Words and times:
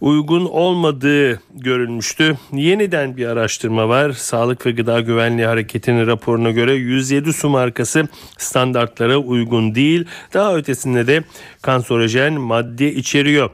uygun 0.00 0.44
olmadığı 0.44 1.40
görülmüştü. 1.54 2.36
Yeniden 2.52 3.16
bir 3.16 3.26
araştırma 3.26 3.88
var. 3.88 4.12
Sağlık 4.12 4.66
ve 4.66 4.70
Gıda 4.70 5.00
Güvenliği 5.00 5.46
Hareketi'nin 5.46 6.06
raporuna 6.06 6.50
göre 6.50 6.74
107 6.74 7.32
su 7.32 7.48
markası 7.48 8.08
standartlara 8.38 9.16
uygun 9.16 9.74
değil. 9.74 10.04
Daha 10.34 10.56
ötesinde 10.56 11.06
de 11.06 11.24
kanserojen 11.62 12.32
madde 12.40 12.92
içeriyor. 12.92 13.50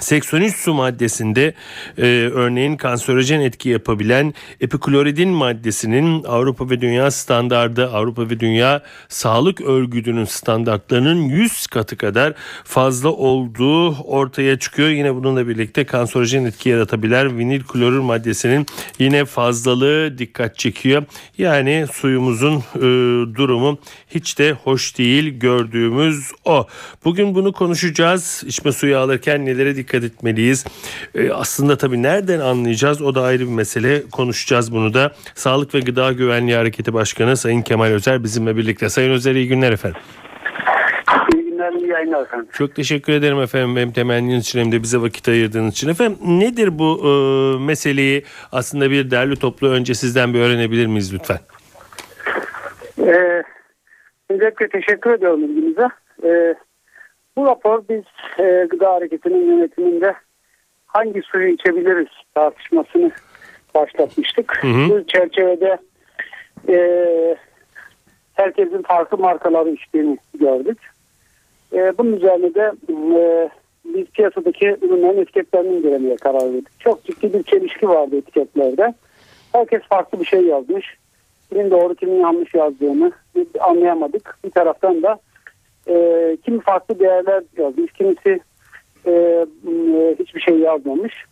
83 0.00 0.56
su 0.56 0.74
maddesinde 0.74 1.54
e, 1.98 2.02
örneğin 2.32 2.76
kanserojen 2.76 3.40
etki 3.40 3.68
yapabilen 3.68 4.34
epikloridin 4.60 5.28
maddesinin 5.28 6.24
Avrupa 6.24 6.70
ve 6.70 6.80
Dünya 6.80 7.10
standardı 7.10 7.90
Avrupa 7.90 8.30
ve 8.30 8.40
Dünya 8.40 8.82
Sağlık 9.08 9.60
Örgütü'nün 9.60 10.24
standartlarının 10.24 11.22
100 11.22 11.66
katı 11.66 11.96
kadar 11.96 12.34
fazla 12.64 13.08
olduğu 13.08 13.94
ortaya 13.94 14.58
çıkıyor. 14.58 14.88
Yine 14.88 15.14
bununla 15.14 15.48
birlikte 15.48 15.84
kanserojen 15.84 16.44
etki 16.44 16.68
yaratabilen 16.68 17.38
vinil 17.38 17.62
klorür 17.62 17.98
maddesinin 17.98 18.66
yine 18.98 19.24
fazlalığı 19.24 20.18
dikkat 20.18 20.58
çekiyor. 20.58 21.04
Yani 21.38 21.86
suyumuzun 21.92 22.56
e, 22.76 22.80
durumu 23.34 23.78
hiç 24.10 24.38
de 24.38 24.52
hoş 24.52 24.98
değil 24.98 25.38
gördüğümüz 25.38 26.32
o. 26.44 26.66
Bugün 27.04 27.34
bunu 27.34 27.52
konuşacağız. 27.52 28.42
İçme 28.46 28.72
suyu 28.72 28.98
alırken 28.98 29.46
nelere 29.46 29.76
dikkat 29.76 29.81
etmeliyiz? 29.94 30.64
Ee, 31.14 31.30
aslında 31.30 31.76
tabii 31.76 32.02
nereden 32.02 32.40
anlayacağız 32.40 33.02
o 33.02 33.14
da 33.14 33.22
ayrı 33.22 33.40
bir 33.40 33.52
mesele. 33.52 34.02
Konuşacağız 34.12 34.72
bunu 34.72 34.94
da. 34.94 35.12
Sağlık 35.34 35.74
ve 35.74 35.80
Gıda 35.80 36.12
Güvenliği 36.12 36.56
Hareketi 36.56 36.94
Başkanı 36.94 37.36
Sayın 37.36 37.62
Kemal 37.62 37.86
Özer 37.86 38.24
bizimle 38.24 38.56
birlikte. 38.56 38.88
Sayın 38.88 39.10
Özer 39.10 39.34
iyi 39.34 39.48
günler 39.48 39.72
efendim. 39.72 40.00
İyi 41.34 41.44
günler, 41.44 41.72
iyi 41.72 41.88
yayınlar 41.88 42.22
efendim. 42.22 42.48
Çok 42.52 42.74
teşekkür 42.74 43.12
ederim 43.12 43.40
efendim 43.40 43.76
hem 43.76 43.92
temenniniz 43.92 44.44
için 44.44 44.60
hem 44.60 44.72
de 44.72 44.82
bize 44.82 44.98
vakit 45.00 45.28
ayırdığınız 45.28 45.72
için. 45.72 45.88
Efendim 45.88 46.18
nedir 46.22 46.78
bu 46.78 47.00
e, 47.04 47.10
meseleyi 47.64 48.24
aslında 48.52 48.90
bir 48.90 49.10
derli 49.10 49.36
toplu 49.36 49.68
önce 49.68 49.94
sizden 49.94 50.34
bir 50.34 50.40
öğrenebilir 50.40 50.86
miyiz 50.86 51.14
lütfen? 51.14 51.38
Ee, 52.98 53.42
öncelikle 54.30 54.68
teşekkür 54.68 55.10
ediyorum 55.10 55.44
ilginize. 55.44 55.88
Ee, 56.24 56.54
bu 57.36 57.46
rapor 57.46 57.82
biz 57.88 58.02
e, 58.62 58.66
Gıda 58.66 58.92
Hareketi'nin 58.92 59.46
yönetiminde 59.46 60.14
hangi 60.86 61.22
suyu 61.22 61.48
içebiliriz 61.48 62.08
tartışmasını 62.34 63.10
başlatmıştık. 63.74 64.64
Hı 64.64 64.66
hı. 64.66 64.88
Bu 64.90 65.06
çerçevede 65.06 65.78
e, 66.68 66.76
herkesin 68.34 68.82
farklı 68.82 69.18
markaları 69.18 69.70
içtiğini 69.70 70.18
gördük. 70.34 70.78
E, 71.72 71.98
bunun 71.98 72.12
üzerine 72.12 72.54
de 72.54 72.72
e, 73.18 73.50
biz 73.84 74.06
piyasadaki 74.06 74.76
ürünlerin 74.82 75.22
etiketlerini 75.22 75.76
incelemeye 75.76 76.16
karar 76.16 76.54
verdik. 76.54 76.80
Çok 76.80 77.04
ciddi 77.04 77.32
bir 77.32 77.42
çelişki 77.42 77.88
vardı 77.88 78.16
etiketlerde. 78.16 78.94
Herkes 79.52 79.82
farklı 79.82 80.20
bir 80.20 80.24
şey 80.24 80.40
yazmış. 80.40 80.96
Kimin 81.48 81.70
doğru 81.70 81.94
kimin 81.94 82.20
yanlış 82.20 82.54
yazdığını 82.54 83.12
anlayamadık. 83.60 84.38
Bir 84.44 84.50
taraftan 84.50 85.02
da 85.02 85.18
e, 85.88 86.36
kimi 86.44 86.60
farklı 86.60 86.98
değerler 86.98 87.42
yazmış, 87.58 87.92
kimisi 87.92 88.40
e, 89.06 89.10
e, 89.10 90.16
hiçbir 90.18 90.40
şey 90.40 90.58
yazmamış. 90.58 91.24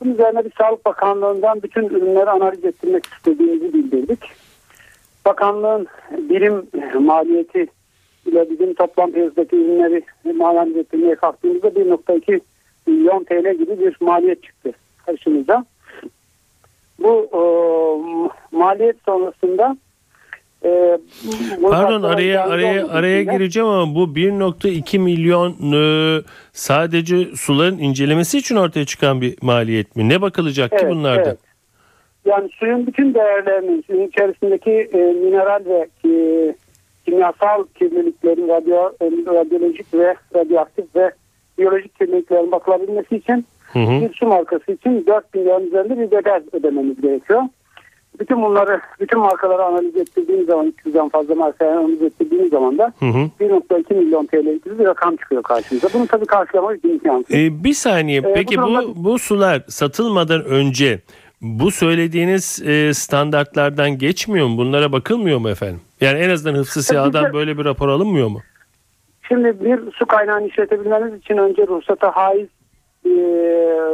Bunun 0.00 0.14
üzerine 0.14 0.44
bir 0.44 0.52
Sağlık 0.58 0.84
Bakanlığı'ndan 0.84 1.62
bütün 1.62 1.84
ürünleri 1.84 2.30
analiz 2.30 2.64
ettirmek 2.64 3.06
istediğimizi 3.06 3.74
bildirdik. 3.74 4.20
Bakanlığın 5.24 5.86
birim 6.10 6.66
maliyeti 7.00 7.66
ile 8.26 8.50
bizim 8.50 8.74
toplam 8.74 9.12
piyasadaki 9.12 9.56
ürünleri 9.56 10.04
analiz 10.40 10.76
ettirmeye 10.76 11.14
kalktığımızda 11.14 11.68
1.2 11.68 12.40
milyon 12.86 13.24
TL 13.24 13.54
gibi 13.58 13.80
bir 13.80 13.96
maliyet 14.00 14.42
çıktı 14.42 14.72
karşımıza. 15.06 15.64
Bu 16.98 17.28
e, 17.32 17.42
maliyet 18.56 18.96
sonrasında 19.06 19.76
e, 20.64 20.98
bunu 21.62 21.70
Pardon 21.70 22.02
araya 22.02 22.44
araya 22.44 22.88
araya 22.88 23.22
gireceğim 23.22 23.68
ama 23.68 23.94
bu 23.94 24.04
1.2 24.04 24.98
milyon 24.98 25.72
e, 25.72 26.22
sadece 26.52 27.24
suların 27.36 27.78
incelemesi 27.78 28.38
için 28.38 28.56
ortaya 28.56 28.84
çıkan 28.84 29.20
bir 29.20 29.36
maliyet 29.42 29.96
mi? 29.96 30.08
Ne 30.08 30.22
bakılacak 30.22 30.70
ki 30.70 30.76
Evet, 30.80 30.90
bunlarda? 30.92 31.22
evet. 31.28 31.38
Yani 32.24 32.48
suyun 32.58 32.86
bütün 32.86 33.14
değerlerinin, 33.14 33.84
suyun 33.86 34.08
içerisindeki 34.08 34.70
e, 34.70 34.98
mineral 34.98 35.64
ve 35.64 35.88
e, 36.08 36.54
kimyasal 37.04 37.64
kirliliklerin, 37.78 38.48
radyo, 38.48 38.90
e, 39.00 39.06
radyolojik 39.34 39.94
ve 39.94 40.14
radyoaktif 40.34 40.96
ve 40.96 41.10
biyolojik 41.58 41.98
kirliliklerin 41.98 42.52
bakılabilmesi 42.52 43.16
için 43.16 43.46
Hı 43.72 43.78
hı. 43.78 44.00
bir 44.00 44.14
su 44.14 44.26
markası 44.26 44.72
için 44.72 45.06
4 45.06 45.34
milyon 45.34 45.66
üzerinde 45.66 45.98
bir 45.98 46.10
bedel 46.10 46.42
ödememiz 46.52 47.00
gerekiyor. 47.00 47.42
Bütün 48.20 48.42
bunları, 48.42 48.80
bütün 49.00 49.18
markaları 49.20 49.62
analiz 49.62 49.96
ettirdiğimiz 49.96 50.46
zaman, 50.46 50.66
200'den 50.84 51.08
fazla 51.08 51.34
markayı 51.34 51.70
analiz 51.70 52.02
ettirdiğimiz 52.02 52.50
zaman 52.50 52.78
da 52.78 52.92
Hı 52.98 53.06
hı. 53.06 53.18
1.2 53.40 53.94
milyon 53.94 54.26
TL 54.26 54.36
gibi 54.64 54.78
bir 54.78 54.84
rakam 54.84 55.16
çıkıyor 55.16 55.42
karşımıza. 55.42 55.88
Bunu 55.94 56.06
tabii 56.06 56.26
karşılamak 56.26 56.84
imkansız. 56.84 57.34
E, 57.34 57.64
bir 57.64 57.72
saniye. 57.72 58.18
Ee, 58.20 58.32
Peki 58.34 58.56
bu 58.58 58.62
bu 58.62 58.66
durumda- 58.66 59.04
bu 59.04 59.18
sular 59.18 59.62
satılmadan 59.68 60.44
önce 60.44 61.00
bu 61.40 61.70
söylediğiniz 61.70 62.62
e, 62.66 62.94
standartlardan 62.94 63.98
geçmiyor 63.98 64.46
mu? 64.46 64.56
Bunlara 64.58 64.92
bakılmıyor 64.92 65.38
mu 65.38 65.48
efendim? 65.50 65.80
Yani 66.00 66.18
en 66.18 66.30
azından 66.30 66.58
Hıfzı 66.58 66.82
Siyah'dan 66.82 67.32
böyle 67.32 67.58
bir 67.58 67.64
rapor 67.64 67.88
alınmıyor 67.88 68.28
mu? 68.28 68.40
Şimdi 69.28 69.64
bir 69.64 69.92
su 69.92 70.06
kaynağını 70.06 70.48
işletebilmeniz 70.48 71.14
için 71.20 71.36
önce 71.36 71.66
ruhsata 71.66 72.10
haiz 72.16 72.48
e, 73.06 73.10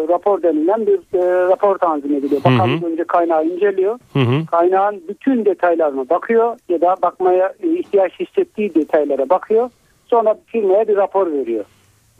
rapor 0.08 0.42
denilen 0.42 0.86
bir 0.86 0.98
e, 1.18 1.48
rapor 1.48 1.78
tanzim 1.78 2.14
ediliyor. 2.14 2.44
Hı 2.44 2.48
hı. 2.48 2.52
Bakanlık 2.54 2.84
önce 2.84 3.04
kaynağı 3.04 3.44
inceliyor. 3.44 3.98
Hı 4.12 4.18
hı. 4.18 4.46
Kaynağın 4.50 5.02
bütün 5.08 5.44
detaylarına 5.44 6.08
bakıyor 6.08 6.56
ya 6.68 6.80
da 6.80 6.96
bakmaya 7.02 7.52
e, 7.62 7.68
ihtiyaç 7.68 8.12
hissettiği 8.20 8.74
detaylara 8.74 9.28
bakıyor. 9.28 9.70
Sonra 10.06 10.34
firmaya 10.46 10.88
bir 10.88 10.96
rapor 10.96 11.32
veriyor. 11.32 11.64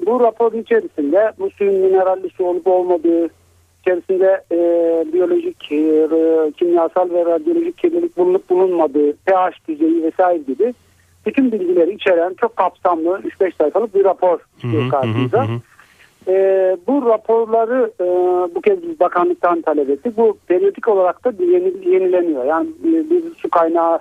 Bu 0.06 0.21
raporun 0.21 0.59
içerisinde 0.59 1.32
bu 1.38 1.50
suyun 1.50 1.75
mineralli 1.75 2.31
su 2.31 2.44
olup 2.44 2.66
olmadığı, 2.66 3.28
içerisinde 3.81 4.41
e, 4.53 4.56
biyolojik, 5.12 5.72
e, 5.72 6.09
kimyasal 6.59 7.10
ve 7.10 7.25
radyolojik 7.25 7.78
kirlilik 7.78 8.16
bulunup 8.16 8.50
bulunmadığı, 8.50 9.12
pH 9.12 9.69
düzeyi 9.69 10.03
vesaire 10.03 10.38
gibi 10.38 10.75
bütün 11.26 11.52
bilgileri 11.52 11.94
içeren 11.94 12.34
çok 12.41 12.56
kapsamlı 12.56 13.20
3-5 13.41 13.52
sayfalık 13.58 13.94
bir 13.94 14.05
rapor 14.05 14.38
çıkıyor 14.61 14.82
Hı 14.82 14.87
hı, 14.87 14.91
karşımıza. 14.91 15.49
hı 15.49 15.52
hı. 15.52 15.61
Ee, 16.28 16.76
bu 16.86 17.06
raporları 17.06 17.92
e, 18.00 18.04
bu 18.54 18.60
kez 18.60 18.82
biz 18.82 19.00
bakanlıktan 19.00 19.62
talep 19.62 19.90
ettik. 19.90 20.16
Bu 20.16 20.38
periyodik 20.46 20.88
olarak 20.88 21.25
da 21.25 21.44
yeni, 21.44 21.88
yenileniyor. 21.94 22.44
Yani 22.44 22.69
bir, 22.84 23.10
bir 23.10 23.22
su 23.34 23.50
kaynağı 23.50 23.98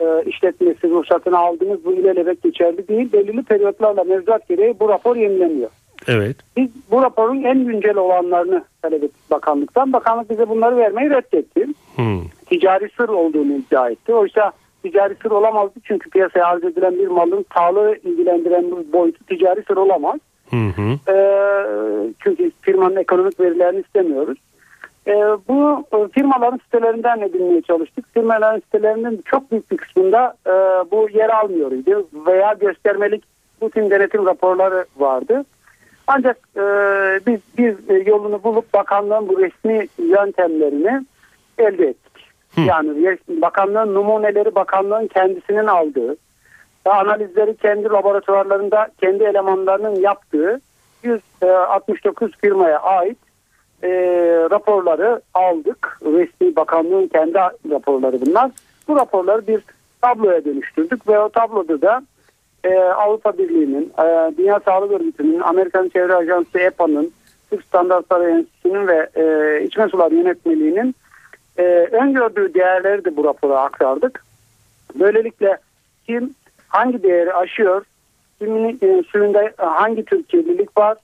e, 0.00 0.22
işletmesi 0.26 0.90
ruhsatını 0.90 1.38
aldınız 1.38 1.84
bu 1.84 1.92
ilelebet 1.92 2.42
geçerli 2.42 2.88
değil. 2.88 3.12
Belirli 3.12 3.42
periyotlarla 3.42 4.04
mevzuat 4.04 4.48
gereği 4.48 4.80
bu 4.80 4.88
rapor 4.88 5.16
yenileniyor. 5.16 5.70
Evet. 6.08 6.36
Biz 6.56 6.68
bu 6.90 7.02
raporun 7.02 7.42
en 7.42 7.64
güncel 7.64 7.96
olanlarını 7.96 8.64
talep 8.82 9.04
ettik 9.04 9.30
bakanlıktan. 9.30 9.92
Bakanlık 9.92 10.30
bize 10.30 10.48
bunları 10.48 10.76
vermeyi 10.76 11.10
reddetti. 11.10 11.66
Hı. 11.96 12.02
Ticari 12.46 12.88
sır 12.96 13.08
olduğunu 13.08 13.52
iddia 13.52 13.90
etti. 13.90 14.14
Oysa 14.14 14.52
ticari 14.82 15.14
sır 15.22 15.30
olamazdı 15.30 15.80
çünkü 15.84 16.10
piyasaya 16.10 16.46
arz 16.46 16.64
edilen 16.64 16.98
bir 16.98 17.08
malın 17.08 17.44
sağlığı 17.54 17.96
ilgilendiren 18.04 18.64
bir 18.64 18.92
boyutu 18.92 19.24
ticari 19.24 19.62
sır 19.68 19.76
olamaz. 19.76 20.20
Hı 20.52 20.56
hı. 20.56 21.12
Ee, 21.12 22.12
çünkü 22.18 22.50
firmanın 22.62 22.96
ekonomik 22.96 23.40
verilerini 23.40 23.80
istemiyoruz. 23.80 24.38
E, 25.06 25.12
bu 25.48 25.86
e, 25.92 26.08
firmaların 26.08 26.60
sitelerinden 26.64 27.20
edinmeye 27.20 27.62
çalıştık. 27.62 28.04
Firmaların 28.14 28.60
sitelerinin 28.60 29.22
çok 29.24 29.50
büyük 29.50 29.70
bir 29.70 29.76
kısmında 29.76 30.34
e, 30.46 30.50
bu 30.90 31.08
yer 31.14 31.28
almıyordu 31.28 32.08
veya 32.26 32.52
göstermelik 32.52 33.24
rutin 33.62 33.90
denetim 33.90 34.26
raporları 34.26 34.84
vardı. 34.96 35.44
Ancak 36.06 36.38
e, 36.56 36.62
biz 37.26 37.40
e, 37.88 37.94
yolunu 37.94 38.42
bulup 38.44 38.74
bakanlığın 38.74 39.28
bu 39.28 39.40
resmi 39.40 39.88
yöntemlerini 39.98 41.06
elde 41.58 41.86
ettik. 41.86 42.12
Yani 42.56 42.88
res- 42.88 43.42
bakanlığın 43.42 43.94
numuneleri 43.94 44.54
bakanlığın 44.54 45.06
kendisinin 45.06 45.66
aldığı 45.66 46.16
ve 46.86 46.90
analizleri 46.90 47.56
kendi 47.56 47.88
laboratuvarlarında 47.88 48.88
kendi 49.00 49.24
elemanlarının 49.24 49.94
yaptığı 49.94 50.60
169 51.02 52.30
firmaya 52.40 52.80
ait 52.80 53.18
e, 53.82 53.90
raporları 54.50 55.20
aldık. 55.34 55.98
Resmi 56.04 56.56
bakanlığın 56.56 57.06
kendi 57.06 57.34
raporları 57.70 58.20
bunlar. 58.20 58.50
Bu 58.88 58.96
raporları 58.96 59.46
bir 59.46 59.62
tabloya 60.02 60.44
dönüştürdük 60.44 61.08
ve 61.08 61.18
o 61.18 61.28
tabloda 61.28 61.82
da 61.82 62.02
e, 62.64 62.78
Avrupa 62.78 63.38
Birliği'nin, 63.38 63.92
e, 63.98 64.36
Dünya 64.38 64.60
Sağlık 64.60 64.92
Örgütü'nün, 64.92 65.40
Amerikan 65.40 65.88
Çevre 65.88 66.14
Ajansı 66.14 66.58
EPA'nın, 66.58 67.12
Türk 67.50 67.64
Standartları 67.64 68.30
Enstitüsü'nün 68.30 68.86
ve 68.86 69.08
e, 69.14 69.64
İçme 69.64 69.88
Suları 69.88 70.14
Yönetmeliği'nin 70.14 70.94
e, 71.58 71.62
öngördüğü 71.92 72.54
değerleri 72.54 73.04
de 73.04 73.16
bu 73.16 73.24
rapora 73.24 73.60
aktardık. 73.60 74.24
Böylelikle 74.94 75.58
kim 76.06 76.34
hangi 76.72 77.02
değeri 77.02 77.32
aşıyor, 77.34 77.84
kimin 78.38 78.78
e, 78.82 79.02
suyunda 79.02 79.42
e, 79.44 79.52
hangi 79.58 80.04
tür 80.04 80.22
kirlilik 80.22 80.76
var, 80.76 80.98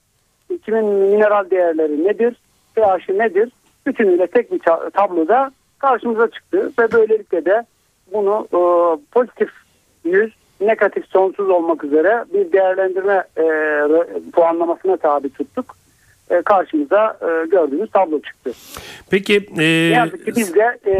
kimin 0.65 0.85
mineral 0.85 1.49
değerleri 1.49 2.03
nedir, 2.03 2.35
pH'i 2.75 3.17
nedir, 3.17 3.51
bütünüyle 3.85 4.27
tek 4.27 4.51
bir 4.51 4.59
ta- 4.59 4.89
tabloda 4.89 5.51
karşımıza 5.79 6.27
çıktı 6.31 6.71
ve 6.79 6.91
böylelikle 6.91 7.45
de 7.45 7.65
bunu 8.13 8.47
e, 8.51 8.59
pozitif 9.11 9.49
100, 10.03 10.33
negatif 10.61 11.05
sonsuz 11.05 11.49
olmak 11.49 11.83
üzere 11.83 12.25
bir 12.33 12.51
değerlendirme 12.51 13.23
e, 13.37 13.43
puanlamasına 14.31 14.97
tabi 14.97 15.29
tuttuk. 15.29 15.75
E, 16.29 16.41
karşımıza 16.41 17.17
e, 17.21 17.47
gördüğümüz 17.47 17.91
tablo 17.91 18.21
çıktı. 18.21 18.51
Peki 19.09 19.35
e, 19.57 19.59
Ne 19.59 19.95
yazık 19.95 20.25
ki 20.25 20.33
biz 20.35 20.55
de 20.55 20.77
e, 20.85 20.91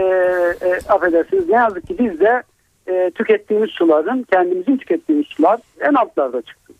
e, 0.67 0.79
affedersiniz 0.89 1.49
ne 1.49 1.55
yazık 1.55 1.87
ki 1.87 1.95
biz 1.99 2.19
de 2.19 2.43
e, 2.89 3.11
tükettiğimiz 3.15 3.69
suların 3.69 4.25
kendimizin 4.33 4.77
tükettiğimiz 4.77 5.27
sular 5.27 5.59
en 5.79 5.93
altlarda 5.93 6.41
çıktı. 6.41 6.73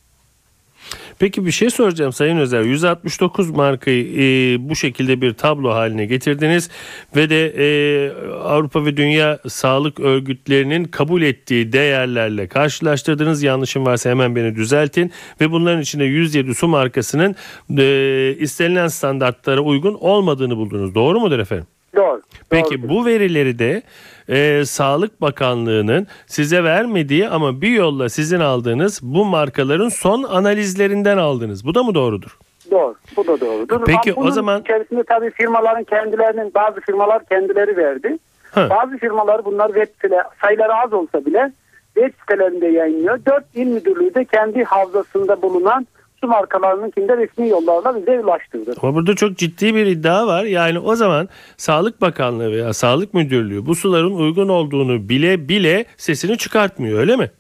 Peki 1.19 1.45
bir 1.45 1.51
şey 1.51 1.69
soracağım 1.69 2.13
Sayın 2.13 2.37
Özer. 2.37 2.61
169 2.61 3.51
markayı 3.51 4.05
e, 4.05 4.69
bu 4.69 4.75
şekilde 4.75 5.21
bir 5.21 5.33
tablo 5.33 5.69
haline 5.69 6.05
getirdiniz 6.05 6.69
ve 7.15 7.29
de 7.29 7.53
e, 7.57 8.11
Avrupa 8.43 8.85
ve 8.85 8.97
Dünya 8.97 9.39
Sağlık 9.47 9.99
Örgütlerinin 9.99 10.83
kabul 10.83 11.21
ettiği 11.21 11.73
değerlerle 11.73 12.47
karşılaştırdınız. 12.47 13.43
Yanlışım 13.43 13.85
varsa 13.85 14.09
hemen 14.09 14.35
beni 14.35 14.55
düzeltin 14.55 15.11
ve 15.41 15.51
bunların 15.51 15.81
içinde 15.81 16.03
107 16.03 16.55
su 16.55 16.67
markasının 16.67 17.35
e, 17.77 18.35
istenilen 18.39 18.87
standartlara 18.87 19.61
uygun 19.61 19.93
olmadığını 19.93 20.57
buldunuz. 20.57 20.95
Doğru 20.95 21.19
mudur 21.19 21.39
efendim? 21.39 21.67
Doğru. 21.95 22.21
Peki 22.49 22.81
doğrudur. 22.81 22.89
bu 22.89 23.05
verileri 23.05 23.59
de 23.59 23.83
e, 24.29 24.65
Sağlık 24.65 25.21
Bakanlığı'nın 25.21 26.07
size 26.27 26.63
vermediği 26.63 27.29
ama 27.29 27.61
bir 27.61 27.69
yolla 27.69 28.09
sizin 28.09 28.39
aldığınız 28.39 28.99
bu 29.03 29.25
markaların 29.25 29.89
son 29.89 30.23
analizlerinden 30.23 31.17
aldınız. 31.17 31.65
Bu 31.65 31.75
da 31.75 31.83
mı 31.83 31.95
doğrudur? 31.95 32.37
Doğru. 32.71 32.95
Bu 33.17 33.27
da 33.27 33.41
doğrudur. 33.41 33.81
Peki, 33.85 34.13
Ama 34.17 34.27
o 34.27 34.31
zaman- 34.31 34.61
içerisinde 34.61 35.03
tabii 35.03 35.31
firmaların 35.31 35.83
kendilerinin 35.83 36.51
bazı 36.55 36.81
firmalar 36.81 37.25
kendileri 37.25 37.77
verdi. 37.77 38.17
Ha. 38.51 38.67
Bazı 38.69 38.97
firmalar 38.97 39.45
bunlar 39.45 39.67
web 39.67 39.87
site 40.01 40.17
sayıları 40.41 40.73
az 40.75 40.93
olsa 40.93 41.25
bile 41.25 41.51
web 41.95 42.13
sitelerinde 42.19 42.67
yayınlıyor. 42.67 43.19
Dört 43.25 43.45
il 43.55 43.65
müdürlüğü 43.67 44.13
de 44.15 44.25
kendi 44.25 44.63
havzasında 44.63 45.41
bulunan 45.41 45.87
su 46.21 46.27
markalarınınkinde 46.27 47.17
resmi 47.17 47.49
yollarla 47.49 47.95
bize 47.95 48.19
ulaştırdı. 48.19 48.73
Ama 48.81 48.95
burada 48.95 49.15
çok 49.15 49.37
ciddi 49.37 49.75
bir 49.75 49.85
iddia 49.85 50.27
var. 50.27 50.43
Yani 50.43 50.79
o 50.79 50.95
zaman 50.95 51.29
Sağlık 51.57 52.01
Bakanlığı 52.01 52.51
veya 52.51 52.73
Sağlık 52.73 53.13
Müdürlüğü 53.13 53.65
bu 53.65 53.75
suların 53.75 54.15
uygun 54.15 54.49
olduğunu 54.49 55.09
bile 55.09 55.49
bile 55.49 55.85
sesini 55.97 56.37
çıkartmıyor 56.37 56.99
öyle 56.99 57.15
mi? 57.15 57.31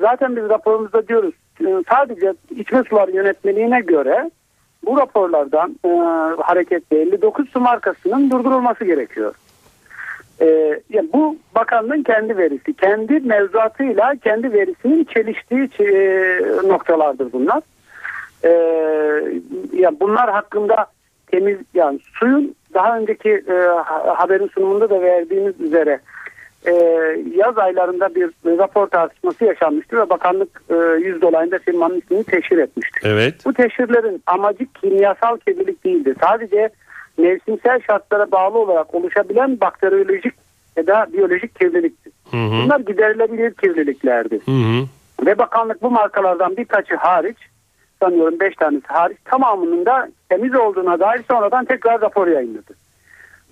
Zaten 0.00 0.36
biz 0.36 0.42
raporumuzda 0.48 1.08
diyoruz 1.08 1.34
e, 1.60 1.82
sadece 1.90 2.34
içme 2.50 2.82
suları 2.82 3.10
yönetmeliğine 3.10 3.80
göre 3.80 4.30
bu 4.86 4.98
raporlardan 4.98 5.76
e, 5.84 5.88
hareketle 6.42 7.00
59 7.00 7.48
su 7.48 7.60
markasının 7.60 8.30
durdurulması 8.30 8.84
gerekiyor. 8.84 9.34
E, 10.40 10.46
ya 10.90 11.02
bu 11.12 11.36
bakanlığın 11.54 12.02
kendi 12.02 12.36
verisi, 12.36 12.74
kendi 12.74 13.20
mevzuatıyla 13.20 14.14
kendi 14.24 14.52
verisinin 14.52 15.04
çeliştiği 15.04 15.68
e, 15.80 16.68
noktalardır 16.68 17.32
bunlar. 17.32 17.62
E, 18.44 18.48
ya 19.72 19.90
bunlar 20.00 20.30
hakkında 20.30 20.86
temiz 21.26 21.58
yani 21.74 21.98
suyun 22.18 22.54
daha 22.74 22.98
önceki 22.98 23.30
e, 23.30 23.52
ha- 23.84 24.14
haberin 24.16 24.48
sunumunda 24.54 24.90
da 24.90 25.02
verdiğimiz 25.02 25.60
üzere 25.60 26.00
e, 26.66 26.72
yaz 27.36 27.58
aylarında 27.58 28.14
bir 28.14 28.30
rapor 28.58 28.86
tartışması 28.86 29.44
yaşanmıştı 29.44 29.96
ve 29.96 30.10
bakanlık 30.10 30.62
e, 30.70 30.74
100 30.74 31.22
dolayında 31.22 31.58
firmanın 31.58 31.98
ismini 31.98 32.24
teşhir 32.24 32.58
etmişti. 32.58 33.00
Evet. 33.02 33.34
Bu 33.44 33.52
teşhirlerin 33.52 34.22
amacı 34.26 34.66
kimyasal 34.80 35.36
kirlilik 35.36 35.84
değildi. 35.84 36.14
Sadece 36.20 36.70
mevsimsel 37.18 37.80
şartlara 37.80 38.30
bağlı 38.30 38.58
olarak 38.58 38.94
oluşabilen 38.94 39.60
bakteriyolojik 39.60 40.34
ya 40.76 40.86
da 40.86 41.06
biyolojik 41.12 41.54
kirlilikti. 41.60 42.10
Hı 42.30 42.36
hı. 42.36 42.50
Bunlar 42.64 42.80
giderilebilir 42.80 43.54
kirliliklerdi. 43.54 44.40
Hı 44.44 44.50
hı. 44.50 44.86
Ve 45.26 45.38
bakanlık 45.38 45.82
bu 45.82 45.90
markalardan 45.90 46.56
birkaçı 46.56 46.94
hariç 46.94 47.36
sanıyorum 48.02 48.40
5 48.40 48.54
tanesi 48.54 48.86
hariç 48.86 49.18
tamamının 49.24 49.86
da 49.86 50.08
temiz 50.28 50.54
olduğuna 50.54 51.00
dair 51.00 51.22
sonradan 51.30 51.64
tekrar 51.64 52.00
rapor 52.00 52.26
yayınladı. 52.26 52.74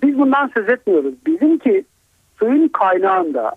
Biz 0.02 0.18
bundan 0.18 0.50
söz 0.54 0.68
etmiyoruz. 0.68 1.14
Bizimki 1.26 1.84
suyun 2.38 2.68
kaynağında 2.68 3.52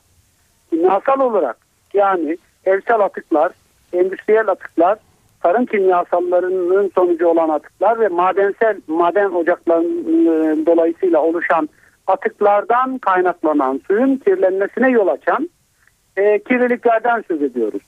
kimyasal 0.69 1.19
olarak 1.19 1.57
yani 1.94 2.38
evsel 2.66 3.00
atıklar, 3.00 3.51
endüstriyel 3.94 4.48
atıklar, 4.48 4.98
tarım 5.42 5.66
kimyasallarının 5.66 6.92
sonucu 6.95 7.28
olan 7.28 7.50
atıklar 7.50 8.00
ve 8.00 8.07
madensel 8.07 8.78
maden 8.88 9.30
ocaklarının 9.30 10.25
e, 10.25 10.66
dolayısıyla 10.66 11.22
oluşan 11.22 11.69
atıklardan 12.07 12.98
kaynaklanan 12.98 13.81
suyun 13.88 14.16
kirlenmesine 14.16 14.90
yol 14.90 15.07
açan 15.07 15.50
e, 16.18 16.40
kirliliklerden 16.44 17.24
söz 17.28 17.42
ediyoruz. 17.42 17.81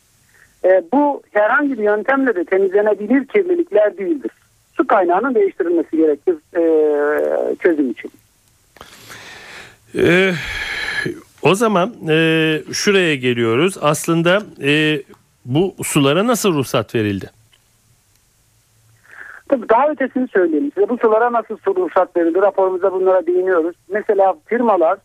E, 0.66 0.84
bu 0.94 1.22
herhangi 1.32 1.78
bir 1.78 1.84
yöntemle 1.84 2.36
de 2.36 2.44
temizlenebilir 2.44 3.28
kirlilikler 3.28 3.98
değildir. 3.98 4.32
Su 4.74 4.88
kaynağının 4.88 5.36
değiştirilmesi 5.36 5.98
gerekir 5.98 6.36
e, 6.58 7.56
çözüm 7.56 7.92
için. 7.92 8.12
Ee, 9.98 10.32
o 11.42 11.56
zaman 11.56 11.94
e, 12.10 12.62
şuraya 12.74 13.16
geliyoruz. 13.16 13.78
Aslında 13.82 14.42
e, 14.64 15.02
bu 15.46 15.76
sulara 15.84 16.28
nasıl 16.28 16.54
ruhsat 16.54 16.96
verildi? 16.96 17.30
Tabii 19.50 19.70
daha 19.70 19.90
ötesini 19.90 20.28
söyleyeyim 20.28 20.72
size. 20.76 20.90
Bu 20.90 20.98
sulara 20.98 21.32
nasıl 21.34 21.58
su 21.58 21.76
ruhsat 21.76 22.18
verildi? 22.18 22.42
Raporumuzda 22.42 22.94
bunlara 22.94 23.28
değiniyoruz. 23.28 23.76
Mesela 23.90 24.36
firmalar, 24.46 24.98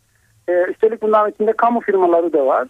e, 0.48 0.52
üstelik 0.70 1.02
bunların 1.02 1.30
içinde 1.30 1.52
kamu 1.52 1.80
firmaları 1.80 2.32
da 2.32 2.46
var. 2.46 2.68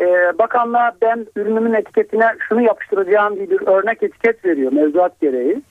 E, 0.00 0.38
bakanlığa 0.38 0.92
ben 1.02 1.26
ürünümün 1.36 1.72
etiketine 1.72 2.34
şunu 2.48 2.62
yapıştıracağım 2.62 3.36
diye 3.36 3.50
bir 3.50 3.66
örnek 3.66 4.02
etiket 4.02 4.44
veriyor 4.44 4.72
mevzuat 4.72 5.20
gereği. 5.20 5.62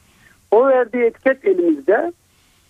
O 0.51 0.67
verdiği 0.67 1.03
etiket 1.03 1.45
elimizde. 1.45 2.13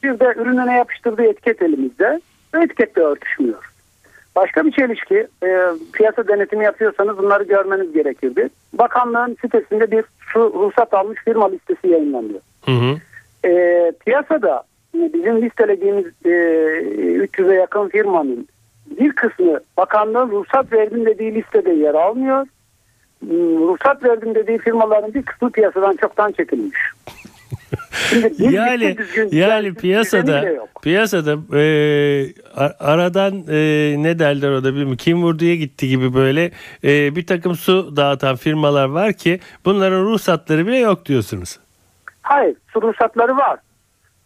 Bir 0.03 0.19
de 0.19 0.33
ürününe 0.37 0.77
yapıştırdığı 0.77 1.23
etiket 1.23 1.61
elimizde. 1.61 2.21
Ve 2.53 2.63
etiketle 2.63 3.01
örtüşmüyor. 3.01 3.73
Başka 4.35 4.65
bir 4.65 4.71
çelişki, 4.71 5.27
e, 5.43 5.49
piyasa 5.93 6.27
denetimi 6.27 6.65
yapıyorsanız 6.65 7.17
bunları 7.17 7.43
görmeniz 7.43 7.93
gerekirdi. 7.93 8.49
Bakanlığın 8.73 9.37
sitesinde 9.41 9.91
bir 9.91 10.05
su 10.33 10.39
ruhsat 10.39 10.93
almış 10.93 11.19
firma 11.25 11.49
listesi 11.49 11.87
yayınlanıyor. 11.87 12.39
Hı 12.65 12.71
hı. 12.71 12.97
E, 13.47 13.91
piyasada 14.05 14.63
e, 14.95 15.13
bizim 15.13 15.41
listelediğimiz 15.41 16.05
e, 16.25 16.29
300'e 16.29 17.53
yakın 17.53 17.89
firmanın 17.89 18.47
bir 18.99 19.11
kısmı 19.11 19.59
bakanlığın 19.77 20.31
ruhsat 20.31 20.73
verdim 20.73 21.05
dediği 21.05 21.35
listede 21.35 21.71
yer 21.71 21.93
almıyor. 21.93 22.47
Hmm, 23.19 23.67
Ruhsat 23.67 24.03
verdim 24.03 24.35
dediği 24.35 24.57
firmaların 24.57 25.13
bir 25.13 25.23
kısmı 25.23 25.51
piyasadan 25.51 25.95
çoktan 25.95 26.31
çekilmiş. 26.31 26.77
Yani 28.39 28.97
düzgün, 28.97 29.29
yani 29.31 29.73
piyasada 29.73 30.49
yok. 30.49 30.69
piyasada 30.81 31.57
e, 31.57 31.63
aradan 32.79 33.33
e, 33.49 33.95
ne 33.97 34.19
derler 34.19 34.51
o 34.51 34.63
da 34.63 34.67
bilmiyorum 34.67 34.95
kim 34.97 35.23
vurduya 35.23 35.55
gitti 35.55 35.87
gibi 35.87 36.13
böyle 36.13 36.51
e, 36.83 37.15
bir 37.15 37.25
takım 37.25 37.55
su 37.55 37.95
dağıtan 37.95 38.35
firmalar 38.35 38.85
var 38.85 39.13
ki 39.13 39.39
bunların 39.65 40.03
ruhsatları 40.03 40.67
bile 40.67 40.77
yok 40.77 41.05
diyorsunuz. 41.05 41.59
Hayır, 42.21 42.55
ruhsatları 42.75 43.37
var. 43.37 43.59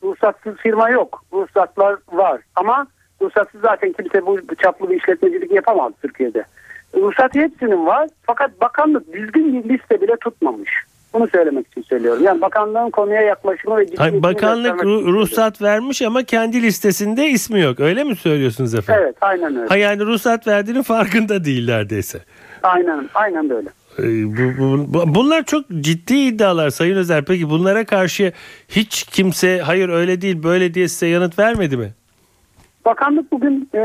ruhsatsız 0.03 0.56
firma 0.58 0.89
yok. 0.89 1.24
Ruhsatlar 1.34 1.96
var 2.12 2.41
ama 2.56 2.88
ruhsatsız 3.21 3.61
zaten 3.61 3.91
kimse 3.93 4.25
bu 4.25 4.39
çaplı 4.63 4.89
bir 4.89 4.95
işletmecilik 4.95 5.51
yapamaz 5.51 5.93
Türkiye'de. 6.01 6.43
Ruhsat 6.95 7.35
hepsinin 7.35 7.85
var 7.85 8.09
fakat 8.23 8.61
bakanlık 8.61 9.13
düzgün 9.13 9.63
bir 9.63 9.69
liste 9.69 10.01
bile 10.01 10.15
tutmamış. 10.23 10.69
Bunu 11.13 11.27
söylemek 11.27 11.67
için 11.67 11.81
söylüyorum. 11.81 12.23
Yani 12.23 12.41
bakanlığın 12.41 12.89
konuya 12.89 13.21
yaklaşımı 13.21 13.77
ve 13.77 13.85
Hayır, 13.97 14.23
bakanlık 14.23 14.71
ru- 14.83 15.05
ruhsat 15.13 15.61
vermiş 15.61 16.01
ama 16.01 16.23
kendi 16.23 16.61
listesinde 16.61 17.27
ismi 17.27 17.61
yok. 17.61 17.79
Öyle 17.79 18.03
mi 18.03 18.15
söylüyorsunuz 18.15 18.75
efendim? 18.75 19.03
Evet 19.05 19.15
aynen 19.21 19.55
öyle. 19.55 19.67
Ha 19.67 19.77
yani 19.77 20.01
ruhsat 20.05 20.47
verdiğinin 20.47 20.81
farkında 20.81 21.43
değil 21.45 21.67
neredeyse. 21.67 22.19
Aynen, 22.63 23.09
aynen 23.13 23.49
böyle. 23.49 23.69
Ee, 23.99 24.03
bu- 24.37 24.61
bu- 24.61 24.93
bu- 24.93 25.15
bunlar 25.15 25.43
çok 25.43 25.65
ciddi 25.81 26.13
iddialar 26.15 26.69
Sayın 26.69 26.95
Özer. 26.95 27.25
Peki 27.25 27.49
bunlara 27.49 27.85
karşı 27.85 28.31
hiç 28.69 29.03
kimse 29.03 29.59
hayır 29.59 29.89
öyle 29.89 30.21
değil 30.21 30.43
böyle 30.43 30.73
diye 30.73 30.87
size 30.87 31.07
yanıt 31.07 31.39
vermedi 31.39 31.77
mi? 31.77 31.93
Bakanlık 32.85 33.31
bugün 33.31 33.69
e, 33.75 33.81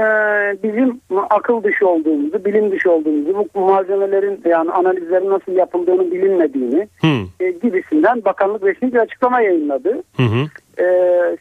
bizim 0.63 1.01
akıl 1.31 1.63
dışı 1.63 1.89
olduğumuzu, 1.89 2.45
bilim 2.45 2.71
dışı 2.71 2.91
olduğumuzu, 2.91 3.49
bu 3.55 3.61
malzemelerin 3.61 4.41
yani 4.45 4.71
analizlerin 4.71 5.31
nasıl 5.31 5.53
yapıldığını 5.53 6.11
bilinmediğini 6.11 6.89
Hı. 7.01 7.45
e, 7.45 7.51
gibisinden 7.51 8.25
bakanlık 8.25 8.63
resmi 8.63 8.93
bir 8.93 8.99
açıklama 8.99 9.41
yayınladı. 9.41 10.03
Hı 10.17 10.23
hı. 10.23 10.47
E, 10.83 10.87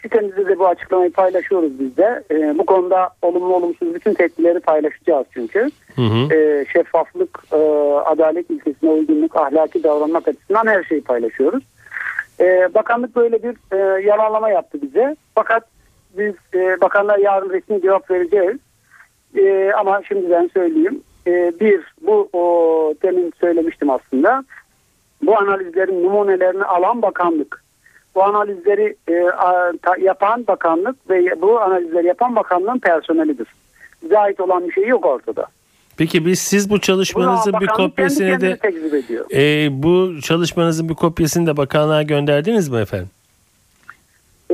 sitemizde 0.01 0.47
de 0.47 0.59
bu 0.59 0.67
açıklamayı 0.67 1.12
paylaşıyoruz 1.12 1.79
biz 1.79 1.97
de. 1.97 2.24
E, 2.31 2.57
bu 2.57 2.65
konuda 2.65 3.09
olumlu 3.21 3.55
olumsuz 3.55 3.93
bütün 3.93 4.13
tepkileri 4.13 4.59
paylaşacağız 4.59 5.25
çünkü. 5.33 5.69
Hı 5.95 6.01
hı. 6.01 6.33
E, 6.33 6.65
şeffaflık, 6.74 7.39
e, 7.53 7.57
adalet 8.05 8.50
ilkesine 8.50 8.89
uygunluk, 8.89 9.35
ahlaki 9.35 9.83
davranmak 9.83 10.27
açısından 10.27 10.67
her 10.67 10.83
şeyi 10.83 11.01
paylaşıyoruz. 11.01 11.63
E, 12.39 12.69
bakanlık 12.74 13.15
böyle 13.15 13.43
bir 13.43 13.55
e, 13.71 14.01
yalanlama 14.01 14.50
yaptı 14.50 14.81
bize. 14.81 15.15
Fakat 15.35 15.63
biz 16.17 16.34
e, 16.53 16.81
bakanlar 16.81 17.17
yarın 17.17 17.50
resmi 17.50 17.81
cevap 17.81 18.12
vereceğiz. 18.12 18.57
E, 19.38 19.72
ama 19.77 20.01
şimdiden 20.07 20.50
söyleyeyim. 20.53 21.01
E, 21.27 21.53
bir, 21.60 21.81
bu 22.01 22.29
o, 22.34 22.43
demin 23.03 23.34
söylemiştim 23.39 23.89
aslında. 23.89 24.43
Bu 25.22 25.38
analizlerin 25.38 26.03
numunelerini 26.03 26.63
alan 26.63 27.01
bakanlık. 27.01 27.63
Bu 28.15 28.24
analizleri 28.24 28.95
e, 29.07 29.24
a- 29.24 29.74
ta- 29.81 29.98
yapan 30.01 30.48
bakanlık 30.48 31.10
ve 31.10 31.41
bu 31.41 31.60
analizleri 31.62 32.07
yapan 32.07 32.36
bakanlığın 32.36 32.79
personelidir. 32.79 33.48
Bize 34.03 34.17
ait 34.19 34.39
olan 34.39 34.67
bir 34.67 34.72
şey 34.74 34.88
yok 34.88 35.05
ortada. 35.05 35.45
Peki 35.98 36.25
biz 36.25 36.39
siz 36.39 36.69
bu 36.69 36.79
çalışmanızın 36.79 37.53
Bunu 37.53 37.62
bir 37.62 37.67
kopyasını 37.67 38.27
ediyor. 38.29 39.25
e, 39.34 39.67
bu 39.84 40.22
çalışmanızın 40.22 40.89
bir 40.89 40.93
kopyasını 40.93 41.48
da 41.48 41.57
bakanlığa 41.57 42.01
gönderdiniz 42.03 42.69
mi 42.69 42.79
efendim? 42.79 43.10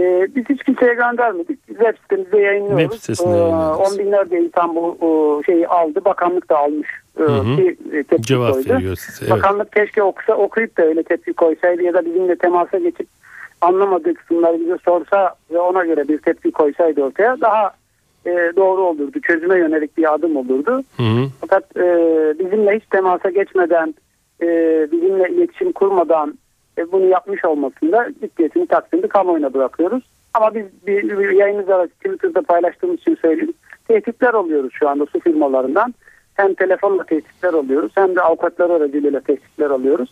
Ee, 0.02 0.28
biz 0.36 0.46
hiç 0.50 0.64
kimseye 0.64 0.94
göndermedik. 0.94 1.68
Web 1.68 1.96
sitemizde 2.02 2.38
yayınlıyoruz. 2.38 2.82
Web 2.84 3.00
sitesinde 3.00 3.36
Ee, 3.36 3.38
yayınlıyorsunuz. 3.38 3.92
On 3.92 4.00
binlerce 4.00 4.40
insan 4.40 4.76
bu 4.76 4.98
o, 5.02 5.42
şeyi 5.44 5.68
aldı. 5.68 6.06
Bakanlık 6.06 6.50
da 6.50 6.58
almış. 6.58 6.88
Ee, 7.20 7.24
hı. 7.24 7.56
ki, 7.56 7.78
e, 7.94 8.04
tepki 8.04 8.24
Cevap 8.24 8.54
koydu. 8.54 8.70
veriyor 8.70 8.96
size. 8.96 9.26
Evet. 9.26 9.32
Bakanlık 9.32 9.72
keşke 9.72 10.04
okusa, 10.04 10.34
okuyup 10.34 10.78
da 10.78 10.84
öyle 10.84 11.04
tepki 11.04 11.34
koysaydı 11.34 11.84
ya 11.84 11.94
da 11.94 12.06
bizimle 12.06 12.36
temasa 12.36 12.78
geçip 12.78 13.08
anlamadığı 13.62 14.14
kısımları 14.14 14.60
bize 14.60 14.78
sorsa 14.86 15.36
ve 15.52 15.60
ona 15.60 15.86
göre 15.86 16.08
bir 16.08 16.18
tepki 16.18 16.52
koysaydı 16.52 17.04
ortaya 17.04 17.42
daha 17.42 17.72
e, 18.26 18.32
doğru 18.56 18.82
olurdu. 18.82 19.20
Çözüme 19.22 19.58
yönelik 19.58 19.98
bir 19.98 20.14
adım 20.14 20.36
olurdu. 20.38 20.84
Hı 20.98 21.04
hı. 21.04 21.26
Fakat 21.42 21.78
e, 21.78 21.84
bizimle 22.40 22.76
hiç 22.76 22.84
temasa 22.92 23.30
geçmeden, 23.30 23.96
e, 24.42 24.48
bizimle 24.92 25.30
iletişim 25.30 25.72
kurmadan 25.72 26.34
e, 26.78 26.92
bunu 26.92 27.06
yapmış 27.06 27.46
olmasında 27.46 28.10
ciddiyetini 28.22 28.68
takdirini 28.68 29.08
kamuoyuna 29.08 29.54
bırakıyoruz. 29.54 30.04
Ama 30.34 30.56
biz 30.56 30.66
bir, 30.88 31.20
bir 31.20 31.30
yayınımız 31.30 31.70
arası 31.70 31.90
Twitter'da 31.90 32.42
paylaştığımız 32.42 33.00
için 33.00 33.16
söyleyeyim. 33.22 33.54
Tehditler 33.88 34.34
alıyoruz 34.34 34.74
şu 34.74 34.90
anda 34.90 35.06
su 35.06 35.20
firmalarından. 35.20 35.94
Hem 36.34 36.54
telefonla 36.54 37.04
tehditler 37.04 37.54
alıyoruz 37.54 37.92
hem 37.96 38.16
de 38.16 38.22
avukatlar 38.22 38.70
aracılığıyla 38.70 39.20
tehditler 39.20 39.70
alıyoruz. 39.70 40.10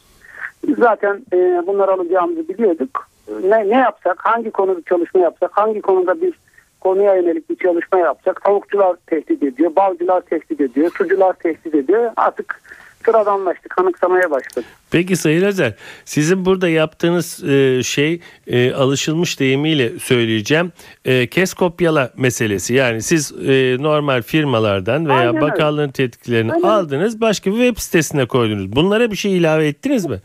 Zaten 0.78 1.22
e, 1.34 1.38
bunları 1.68 1.92
alacağımızı 1.92 2.48
biliyorduk. 2.48 3.08
Ne, 3.44 3.70
ne 3.70 3.75
yapsak, 3.75 4.25
hangi 4.25 4.51
konuda 4.51 4.82
çalışma 4.82 5.22
yapsak, 5.22 5.51
hangi 5.54 5.82
konuda 5.82 6.22
bir 6.22 6.34
konuya 6.82 7.16
yönelik 7.16 7.50
bir 7.50 7.56
çalışma 7.56 8.00
yapsak 8.00 8.44
tavukçular 8.44 8.96
tehdit 9.08 9.44
ediyor, 9.44 9.75
balcılar 9.75 10.22
tehdit 10.22 10.62
ediyor, 10.62 10.92
sucular 10.98 11.34
tehdit 11.34 11.75
ediyor. 11.75 12.12
Artık 12.16 12.62
sıradanlaştık, 13.06 13.70
kanıksamaya 13.70 14.32
başladık. 14.32 14.65
Peki 14.91 15.15
Sayın 15.15 15.44
Özer, 15.46 15.74
sizin 16.06 16.46
burada 16.46 16.70
yaptığınız 16.70 17.44
e, 17.44 17.84
şey 17.84 18.22
e, 18.48 18.74
alışılmış 18.74 19.39
deyimiyle 19.39 20.00
söyleyeceğim. 20.00 20.72
E, 21.06 21.27
kes 21.27 21.53
kopyala 21.53 22.12
meselesi. 22.18 22.74
Yani 22.74 23.01
siz 23.01 23.32
e, 23.32 23.77
normal 23.79 24.22
firmalardan 24.22 25.08
veya 25.08 25.18
Aynen 25.20 25.36
öyle. 25.36 25.41
bakanlığın 25.41 25.89
tetkiklerini 25.89 26.53
Aynen. 26.53 26.68
aldınız, 26.68 27.22
başka 27.22 27.51
bir 27.51 27.58
web 27.58 27.77
sitesine 27.77 28.25
koydunuz. 28.25 28.75
Bunlara 28.75 29.12
bir 29.12 29.15
şey 29.15 29.38
ilave 29.38 29.68
ettiniz 29.68 30.06
mi? 30.06 30.20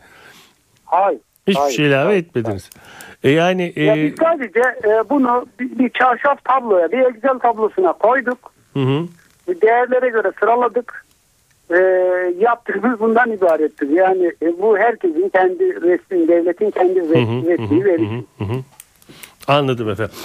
Hayır. 0.85 1.19
Hiçbir 1.47 1.59
hayır, 1.59 1.75
şey 1.75 1.87
ilave 1.87 2.05
hayır, 2.05 2.19
etmediniz. 2.23 2.69
E, 3.23 3.31
yani 3.31 3.73
e, 3.75 3.83
Ya 3.83 3.95
biz 3.95 4.13
sadece 4.19 4.59
e, 4.59 5.09
bunu 5.09 5.45
bir, 5.59 5.79
bir 5.79 5.89
çarşaf 5.89 6.45
tabloya, 6.45 6.91
bir 6.91 6.99
Excel 6.99 7.39
tablosuna 7.39 7.93
koyduk. 7.93 8.39
hı 8.73 8.79
hı. 8.79 9.07
Değerlere 9.61 10.09
göre 10.09 10.31
sıraladık. 10.39 11.04
E, 11.71 11.77
yaptığımız 12.39 12.99
bundan 12.99 13.31
ibarettir. 13.31 13.89
Yani 13.89 14.31
e, 14.41 14.61
bu 14.61 14.77
herkesin 14.77 15.29
kendi 15.29 15.81
resmi, 15.81 16.27
devletin 16.27 16.71
kendi 16.71 16.99
resmi, 16.99 17.85
verisi. 17.85 18.23
Anladım 19.47 19.89
efendim. 19.89 20.15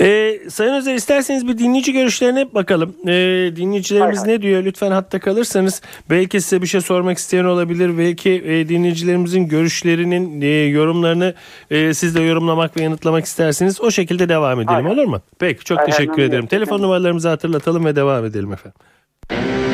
Ee, 0.00 0.40
Sayın 0.48 0.74
Özer 0.74 0.94
isterseniz 0.94 1.48
bir 1.48 1.58
dinleyici 1.58 1.92
görüşlerine 1.92 2.54
bakalım. 2.54 2.94
Ee, 3.06 3.10
dinleyicilerimiz 3.56 4.18
Hay 4.18 4.26
hay. 4.26 4.34
ne 4.34 4.42
diyor? 4.42 4.64
Lütfen 4.64 4.90
hatta 4.90 5.18
kalırsanız 5.18 5.82
belki 6.10 6.40
size 6.40 6.62
bir 6.62 6.66
şey 6.66 6.80
sormak 6.80 7.18
isteyen 7.18 7.44
olabilir. 7.44 7.98
Belki 7.98 8.30
e, 8.30 8.68
dinleyicilerimizin 8.68 9.48
görüşlerinin 9.48 10.40
e, 10.40 10.46
yorumlarını 10.46 11.34
e, 11.70 11.94
siz 11.94 12.14
de 12.16 12.20
yorumlamak 12.22 12.76
ve 12.76 12.82
yanıtlamak 12.82 13.24
isterseniz 13.24 13.80
o 13.80 13.90
şekilde 13.90 14.28
devam 14.28 14.60
edelim 14.60 14.84
Hay 14.84 14.92
olur 14.92 15.04
mu? 15.04 15.20
Peki 15.38 15.64
çok 15.64 15.86
teşekkür 15.86 16.22
ederim. 16.22 16.46
Telefon 16.46 16.82
numaralarımızı 16.82 17.28
hatırlatalım 17.28 17.84
ve 17.84 17.96
devam 17.96 18.24
edelim 18.24 18.52
efendim. 18.52 19.73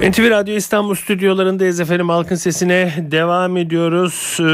NTV 0.00 0.30
Radyo 0.30 0.54
İstanbul 0.54 0.94
stüdyolarındayız 0.94 1.80
efendim. 1.80 2.08
Halkın 2.08 2.34
sesine 2.34 2.90
devam 2.98 3.56
ediyoruz. 3.56 4.36
Ee, 4.40 4.44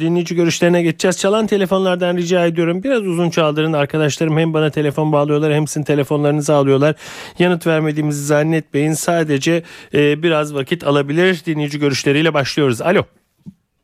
dinleyici 0.00 0.34
görüşlerine 0.34 0.82
geçeceğiz. 0.82 1.18
Çalan 1.18 1.46
telefonlardan 1.46 2.16
rica 2.16 2.46
ediyorum. 2.46 2.82
Biraz 2.82 3.06
uzun 3.06 3.30
çaldırın. 3.30 3.72
Arkadaşlarım 3.72 4.38
hem 4.38 4.54
bana 4.54 4.70
telefon 4.70 5.12
bağlıyorlar 5.12 5.52
hem 5.52 5.66
sizin 5.66 5.84
telefonlarınızı 5.84 6.54
alıyorlar. 6.54 6.94
Yanıt 7.38 7.66
vermediğimizi 7.66 8.24
zannetmeyin. 8.24 8.92
Sadece 8.92 9.62
e, 9.94 10.22
biraz 10.22 10.54
vakit 10.54 10.84
alabilir. 10.84 11.42
Dinleyici 11.46 11.78
görüşleriyle 11.78 12.34
başlıyoruz. 12.34 12.82
Alo. 12.82 13.02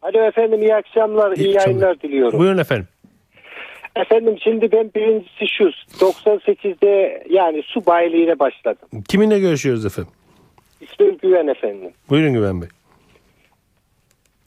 Alo 0.03 0.25
efendim 0.27 0.63
iyi 0.63 0.75
akşamlar, 0.75 1.37
iyi, 1.37 1.47
İyi 1.47 1.55
yayınlar 1.55 2.01
diliyorum. 2.01 2.39
Buyurun 2.39 2.59
efendim. 2.59 2.89
Efendim 3.97 4.37
şimdi 4.45 4.73
ben 4.73 4.91
birincisi 4.97 5.47
şu 5.59 5.65
98'de 6.05 7.23
yani 7.31 7.63
su 7.67 7.87
bayiliğine 7.87 8.39
başladım. 8.39 8.89
Kiminle 9.09 9.39
görüşüyoruz 9.39 9.87
efendim? 9.87 10.13
İsmim 10.81 11.17
Güven 11.17 11.47
efendim. 11.47 11.91
Buyurun 12.11 12.33
Güven 12.33 12.61
Bey. 12.61 12.69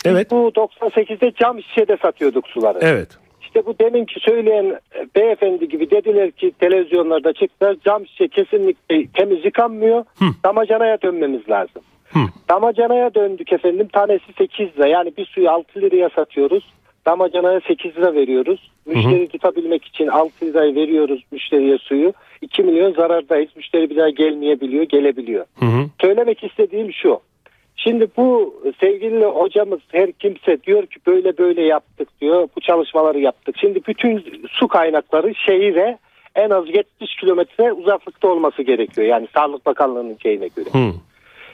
Evet. 0.06 0.32
Bu 0.32 0.52
98'de 0.56 1.32
cam 1.32 1.62
şişede 1.62 1.98
satıyorduk 2.02 2.48
suları. 2.48 2.80
Evet. 2.82 3.18
İşte 3.42 3.66
bu 3.66 3.80
deminki 3.80 4.20
söyleyen 4.20 4.66
e, 4.66 5.08
beyefendi 5.16 5.70
gibi 5.70 5.92
dediler 5.92 6.32
ki 6.32 6.52
televizyonlarda 6.60 7.34
çıktılar 7.34 7.76
cam 7.86 8.08
şişe 8.08 8.28
kesinlikle 8.28 9.08
temiz 9.08 9.46
yıkanmıyor. 9.46 10.06
Damacanaya 10.46 11.02
dönmemiz 11.02 11.50
lazım. 11.50 11.82
Hı. 12.14 12.20
Damacanaya 12.50 13.14
döndük 13.14 13.54
efendim. 13.54 13.88
Tanesi 13.94 14.34
8 14.38 14.78
lira. 14.78 14.88
Yani 14.88 15.14
bir 15.18 15.26
suyu 15.26 15.50
6 15.50 15.82
liraya 15.82 16.10
satıyoruz. 16.10 16.74
Damacanaya 17.06 17.62
8 17.68 17.98
lira 17.98 18.14
veriyoruz. 18.14 18.72
Müşteri 18.86 19.28
tutabilmek 19.28 19.86
için 19.86 20.08
6 20.08 20.46
lirayı 20.46 20.76
veriyoruz 20.76 21.24
müşteriye 21.32 21.78
suyu. 21.78 22.14
2 22.42 22.64
milyon 22.64 22.94
zarardayız. 22.94 23.50
Müşteri 23.56 23.90
bir 23.90 23.98
daha 23.98 24.10
gelmeyebiliyor, 24.10 24.84
gelebiliyor. 24.84 25.46
Hı 25.60 25.66
hı. 25.66 25.86
Söylemek 26.02 26.44
istediğim 26.44 26.94
şu. 26.94 27.20
Şimdi 27.76 28.08
bu 28.18 28.56
sevgili 28.80 29.26
hocamız 29.26 29.80
her 29.92 30.12
kimse 30.12 30.64
diyor 30.64 30.86
ki 30.86 31.00
böyle 31.08 31.38
böyle 31.38 31.62
yaptık 31.62 32.10
diyor. 32.22 32.50
Bu 32.56 32.62
çalışmaları 32.62 33.20
yaptık. 33.20 33.56
Şimdi 33.60 33.82
bütün 33.88 34.26
su 34.50 34.68
kaynakları 34.68 35.36
şehire 35.36 35.98
en 36.36 36.50
az 36.50 36.70
70 36.70 37.16
kilometre 37.16 37.74
uzaklıkta 37.74 38.28
olması 38.28 38.62
gerekiyor. 38.62 39.08
Yani 39.08 39.28
Sağlık 39.36 39.66
Bakanlığı'nın 39.66 40.18
şeyine 40.24 40.48
göre. 40.48 40.70
Hı. 40.72 40.94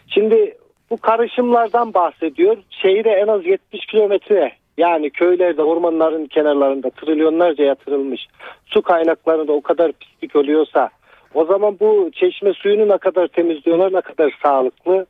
Şimdi 0.07 0.57
bu 0.89 0.97
karışımlardan 0.97 1.93
bahsediyor. 1.93 2.57
Şehire 2.69 3.09
en 3.09 3.27
az 3.27 3.45
70 3.45 3.85
kilometre 3.85 4.51
Yani 4.79 5.09
köylerde 5.09 5.61
ormanların 5.63 6.25
kenarlarında 6.27 6.89
trilyonlarca 6.89 7.63
yatırılmış 7.63 8.27
su 8.65 8.81
kaynaklarında 8.81 9.51
o 9.51 9.61
kadar 9.61 9.91
pislik 9.91 10.35
oluyorsa 10.35 10.89
o 11.33 11.45
zaman 11.45 11.77
bu 11.79 12.11
çeşme 12.13 12.53
suyunu 12.53 12.89
ne 12.93 12.97
kadar 12.97 13.27
temizliyorlar 13.27 13.93
ne 13.93 14.01
kadar 14.01 14.31
sağlıklı 14.43 15.05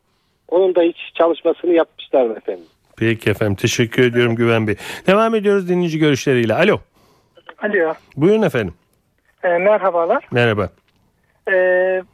onun 0.48 0.76
da 0.76 0.82
hiç 0.82 0.98
çalışmasını 1.16 1.74
yapmışlar 1.74 2.26
mı 2.26 2.34
efendim? 2.38 2.66
Peki 2.98 3.30
efendim 3.30 3.56
teşekkür 3.56 4.04
ediyorum 4.06 4.36
Güven 4.36 4.68
Bey. 4.68 4.76
Devam 5.08 5.36
ediyoruz 5.36 5.70
dinleyici 5.70 6.00
görüşleriyle. 6.00 6.54
Alo. 6.54 6.78
Alo, 7.64 7.94
Buyurun 8.16 8.42
efendim. 8.42 8.74
e, 9.44 9.48
merhabalar. 9.58 10.28
Merhaba. 10.32 10.70
E, 11.52 11.56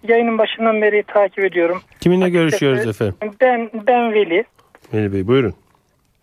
yayının 0.07 0.37
başından 0.37 0.81
beri 0.81 1.03
takip 1.03 1.43
ediyorum. 1.43 1.81
Kiminle 1.99 2.25
Açıkçası 2.25 2.43
görüşüyoruz 2.43 2.87
efendim? 2.87 3.15
Ben 3.41 3.69
ben 3.87 4.13
Veli, 4.13 4.43
Veli 4.93 5.13
Bey 5.13 5.27
buyurun. 5.27 5.53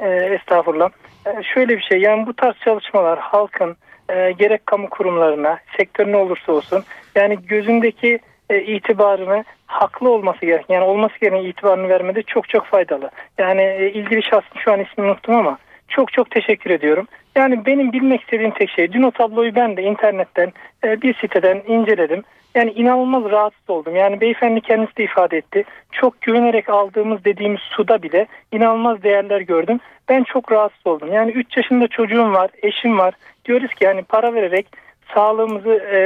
e, 0.00 0.08
estağfurullah. 0.08 0.90
E, 1.26 1.43
şöyle 1.43 1.76
bir 1.76 1.83
şey, 1.83 2.00
yani 2.00 2.26
bu 2.26 2.33
tarz 2.35 2.57
çalışmalar 2.64 3.19
halkın 3.19 3.76
e, 4.09 4.33
gerek 4.33 4.67
kamu 4.67 4.91
kurumlarına, 4.91 5.59
sektör 5.76 6.12
ne 6.12 6.17
olursa 6.17 6.52
olsun, 6.52 6.85
yani 7.14 7.38
gözündeki 7.47 8.19
e, 8.50 8.61
itibarını 8.61 9.45
haklı 9.67 10.11
olması 10.11 10.47
gereken, 10.47 10.75
yani 10.75 10.85
olması 10.85 11.21
gereken 11.21 11.45
itibarını 11.45 11.88
vermede 11.88 12.23
çok 12.23 12.49
çok 12.49 12.67
faydalı. 12.67 13.11
Yani 13.38 13.62
e, 13.62 13.91
ilgili 13.91 14.23
şahsın 14.23 14.59
şu 14.64 14.73
an 14.73 14.81
ismini 14.81 15.11
unuttum 15.11 15.37
ama 15.37 15.59
çok 15.92 16.12
çok 16.12 16.30
teşekkür 16.30 16.70
ediyorum. 16.70 17.06
Yani 17.37 17.66
benim 17.66 17.92
bilmek 17.92 18.20
istediğim 18.20 18.50
tek 18.50 18.70
şey, 18.70 18.92
dün 18.92 19.02
o 19.02 19.11
tabloyu 19.11 19.54
ben 19.54 19.76
de 19.76 19.82
internetten 19.82 20.52
e, 20.84 21.02
bir 21.02 21.14
siteden 21.14 21.62
inceledim. 21.66 22.22
Yani 22.54 22.70
inanılmaz 22.70 23.25
rahatsız 23.25 23.70
oldum. 23.70 23.96
Yani 23.96 24.20
beyefendi 24.20 24.61
kendisi 24.61 24.96
de 24.96 25.04
ifade 25.04 25.37
etti. 25.37 25.64
Çok 25.92 26.20
güvenerek 26.20 26.68
aldığımız 26.68 27.25
dediğimiz 27.25 27.61
suda 27.61 28.02
bile 28.02 28.26
inanılmaz 28.52 29.02
değerler 29.02 29.40
gördüm. 29.40 29.80
Ben 30.08 30.22
çok 30.22 30.52
rahatsız 30.52 30.87
oldum. 30.87 31.12
Yani 31.12 31.30
3 31.30 31.56
yaşında 31.56 31.88
çocuğum 31.88 32.32
var, 32.32 32.50
eşim 32.62 32.99
var. 32.99 33.14
Diyoruz 33.44 33.75
ki 33.75 33.84
yani 33.84 34.02
para 34.02 34.34
vererek 34.34 34.66
sağlığımızı 35.14 35.72
e, 35.72 35.99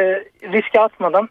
riske 0.53 0.81
atmadan 0.81 1.29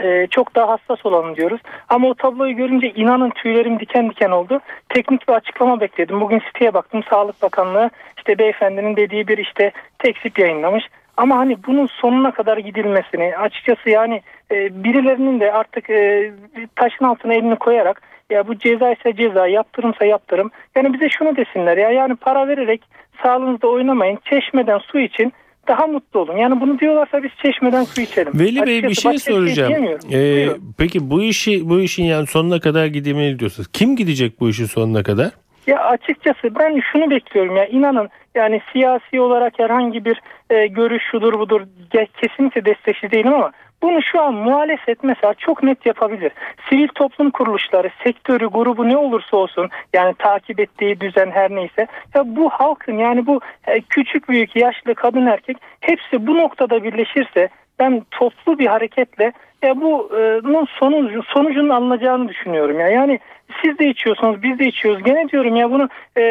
e, 0.00 0.26
çok 0.26 0.54
daha 0.54 0.68
hassas 0.68 1.06
olalım 1.06 1.36
diyoruz. 1.36 1.60
Ama 1.88 2.08
o 2.08 2.14
tabloyu 2.14 2.56
görünce 2.56 2.90
inanın 2.90 3.30
tüylerim 3.30 3.80
diken 3.80 4.10
diken 4.10 4.30
oldu. 4.30 4.60
Teknik 4.88 5.28
bir 5.28 5.32
açıklama 5.32 5.80
bekledim. 5.80 6.20
Bugün 6.20 6.42
siteye 6.46 6.74
baktım. 6.74 7.02
Sağlık 7.10 7.42
Bakanlığı 7.42 7.90
işte 8.18 8.38
beyefendinin 8.38 8.96
dediği 8.96 9.28
bir 9.28 9.38
işte 9.38 9.72
teksip 9.98 10.38
yayınlamış. 10.38 10.84
Ama 11.16 11.36
hani 11.36 11.56
bunun 11.66 11.86
sonuna 11.86 12.30
kadar 12.30 12.58
gidilmesini 12.58 13.36
açıkçası 13.36 13.90
yani 13.90 14.22
e, 14.52 14.84
birilerinin 14.84 15.40
de 15.40 15.52
artık 15.52 15.90
e, 15.90 16.32
taşın 16.76 17.04
altına 17.04 17.34
elini 17.34 17.56
koyarak 17.56 18.02
ya 18.30 18.48
bu 18.48 18.58
ceza 18.58 18.92
ise 18.92 19.16
ceza 19.16 19.46
yaptırımsa 19.46 20.04
yaptırım. 20.04 20.50
Yani 20.76 20.92
bize 20.92 21.08
şunu 21.08 21.36
desinler 21.36 21.76
ya 21.76 21.90
yani 21.90 22.16
para 22.16 22.48
vererek 22.48 22.82
sağlığınızda 23.22 23.68
oynamayın. 23.68 24.18
Çeşmeden 24.24 24.78
su 24.78 24.98
için 24.98 25.32
daha 25.68 25.86
mutlu 25.86 26.20
olun. 26.20 26.36
Yani 26.36 26.60
bunu 26.60 26.78
diyorlarsa 26.78 27.22
biz 27.22 27.30
çeşmeden 27.42 27.84
su 27.84 28.00
içelim. 28.00 28.32
Veli 28.34 28.66
Bey 28.66 28.82
bir 28.82 28.88
Açıkçası 28.88 29.24
şey 29.24 29.34
soracağım. 29.34 29.72
Ee, 29.72 30.12
Buyurun. 30.12 30.74
peki 30.78 31.10
bu 31.10 31.22
işi 31.22 31.68
bu 31.68 31.80
işin 31.80 32.04
yani 32.04 32.26
sonuna 32.26 32.60
kadar 32.60 32.86
gidilmeli 32.86 33.38
diyorsunuz. 33.38 33.68
Kim 33.72 33.96
gidecek 33.96 34.40
bu 34.40 34.48
işin 34.48 34.66
sonuna 34.66 35.02
kadar? 35.02 35.30
Ya 35.66 35.84
açıkçası 35.84 36.54
ben 36.58 36.80
şunu 36.92 37.10
bekliyorum 37.10 37.56
ya 37.56 37.66
inanın 37.66 38.08
yani 38.34 38.60
siyasi 38.72 39.20
olarak 39.20 39.58
herhangi 39.58 40.04
bir 40.04 40.20
e, 40.50 40.66
görüş 40.66 41.02
şudur 41.10 41.38
budur 41.38 41.62
kesinlikle 42.20 42.64
destekçi 42.64 43.10
değilim 43.10 43.34
ama 43.34 43.52
bunu 43.82 44.02
şu 44.02 44.20
an 44.20 44.34
muhalefet 44.34 45.04
mesela 45.04 45.34
çok 45.34 45.62
net 45.62 45.86
yapabilir. 45.86 46.32
Sivil 46.68 46.88
toplum 46.88 47.30
kuruluşları, 47.30 47.90
sektörü, 48.04 48.46
grubu 48.46 48.88
ne 48.88 48.96
olursa 48.96 49.36
olsun 49.36 49.68
yani 49.92 50.14
takip 50.14 50.60
ettiği 50.60 51.00
düzen 51.00 51.30
her 51.30 51.50
neyse 51.50 51.86
ya 52.14 52.22
bu 52.26 52.50
halkın 52.50 52.98
yani 52.98 53.26
bu 53.26 53.40
e, 53.66 53.80
küçük 53.80 54.28
büyük 54.28 54.56
yaşlı 54.56 54.94
kadın 54.94 55.26
erkek 55.26 55.56
hepsi 55.80 56.26
bu 56.26 56.38
noktada 56.38 56.84
birleşirse 56.84 57.48
ben 57.78 58.02
toplu 58.10 58.58
bir 58.58 58.66
hareketle 58.66 59.32
ya 59.62 59.80
bu 59.80 60.10
e, 60.18 60.44
bunun 60.44 60.64
sonucu, 60.64 61.22
sonucunun 61.22 61.68
alınacağını 61.68 62.28
düşünüyorum 62.28 62.80
ya. 62.80 62.88
Yani 62.88 63.18
siz 63.62 63.78
de 63.78 63.88
içiyorsunuz, 63.88 64.42
biz 64.42 64.58
de 64.58 64.66
içiyoruz. 64.66 65.02
Gene 65.02 65.28
diyorum 65.28 65.56
ya 65.56 65.70
bunu 65.70 65.88
e, 66.16 66.22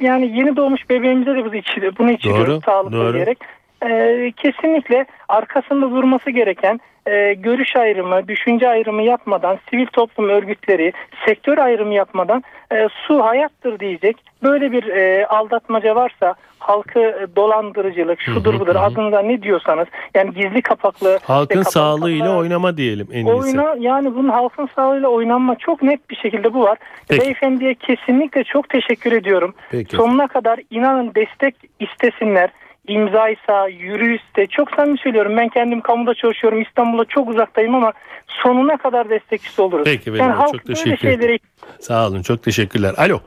yani 0.00 0.38
yeni 0.38 0.56
doğmuş 0.56 0.90
bebeğimize 0.90 1.34
de 1.34 1.44
biz 1.44 1.54
içi, 1.54 1.98
bunu 1.98 2.10
içiriyoruz 2.10 2.48
Doğru, 2.48 2.60
sağlıklı 2.60 2.96
doğru. 2.98 3.14
diyerek. 3.14 3.38
E, 3.82 4.32
kesinlikle 4.36 5.06
arkasında 5.28 5.90
durması 5.90 6.30
gereken 6.30 6.80
e, 7.08 7.34
görüş 7.34 7.76
ayrımı, 7.76 8.28
düşünce 8.28 8.68
ayrımı 8.68 9.02
yapmadan, 9.02 9.58
sivil 9.70 9.86
toplum 9.86 10.28
örgütleri, 10.28 10.92
sektör 11.26 11.58
ayrımı 11.58 11.94
yapmadan 11.94 12.42
e, 12.72 12.88
su 13.06 13.24
hayattır 13.24 13.78
diyecek. 13.78 14.16
Böyle 14.42 14.72
bir 14.72 14.86
e, 14.86 15.26
aldatmaca 15.26 15.94
varsa 15.94 16.34
halkı 16.58 17.28
dolandırıcılık, 17.36 18.20
şudur 18.20 18.60
budur 18.60 18.76
adında 18.76 19.20
ne 19.22 19.42
diyorsanız 19.42 19.86
yani 20.14 20.34
gizli 20.34 20.62
kapaklı 20.62 21.18
Halkın 21.22 21.54
kapalı 21.54 21.72
sağlığıyla 21.72 22.36
oynama 22.36 22.76
diyelim 22.76 23.08
en 23.12 23.26
iyisi. 23.26 23.32
Oyna 23.32 23.74
yani 23.78 24.14
bunun 24.14 24.28
halkın 24.28 24.68
sağlığıyla 24.76 25.08
oynanma 25.08 25.56
çok 25.56 25.82
net 25.82 26.10
bir 26.10 26.16
şekilde 26.16 26.54
bu 26.54 26.62
var. 26.62 26.78
Peki. 27.08 27.22
Beyefendiye 27.22 27.74
kesinlikle 27.74 28.44
çok 28.44 28.68
teşekkür 28.68 29.12
ediyorum. 29.12 29.54
Peki. 29.70 29.96
Sonuna 29.96 30.26
kadar 30.26 30.60
inanın 30.70 31.14
destek 31.14 31.54
istesinler. 31.80 32.50
İmzaysa, 32.88 33.68
yürüyüşse 33.68 34.46
çok 34.46 34.70
samimi 34.70 34.98
söylüyorum. 34.98 35.36
Ben 35.36 35.48
kendim 35.48 35.80
kamuda 35.80 36.14
çalışıyorum. 36.14 36.62
İstanbul'a 36.62 37.04
çok 37.04 37.28
uzaktayım 37.28 37.74
ama 37.74 37.92
sonuna 38.26 38.76
kadar 38.76 39.10
destekçisi 39.10 39.62
oluruz. 39.62 39.84
Peki, 39.84 40.10
yani 40.10 40.32
halk 40.32 40.52
çok 40.52 40.68
böyle 40.68 40.74
teşekkür 40.74 41.08
ederim. 41.08 41.20
şeylere 41.20 41.38
Sağ 41.80 42.08
olun 42.08 42.22
çok 42.22 42.42
teşekkürler. 42.42 42.94
Alo 42.98 43.18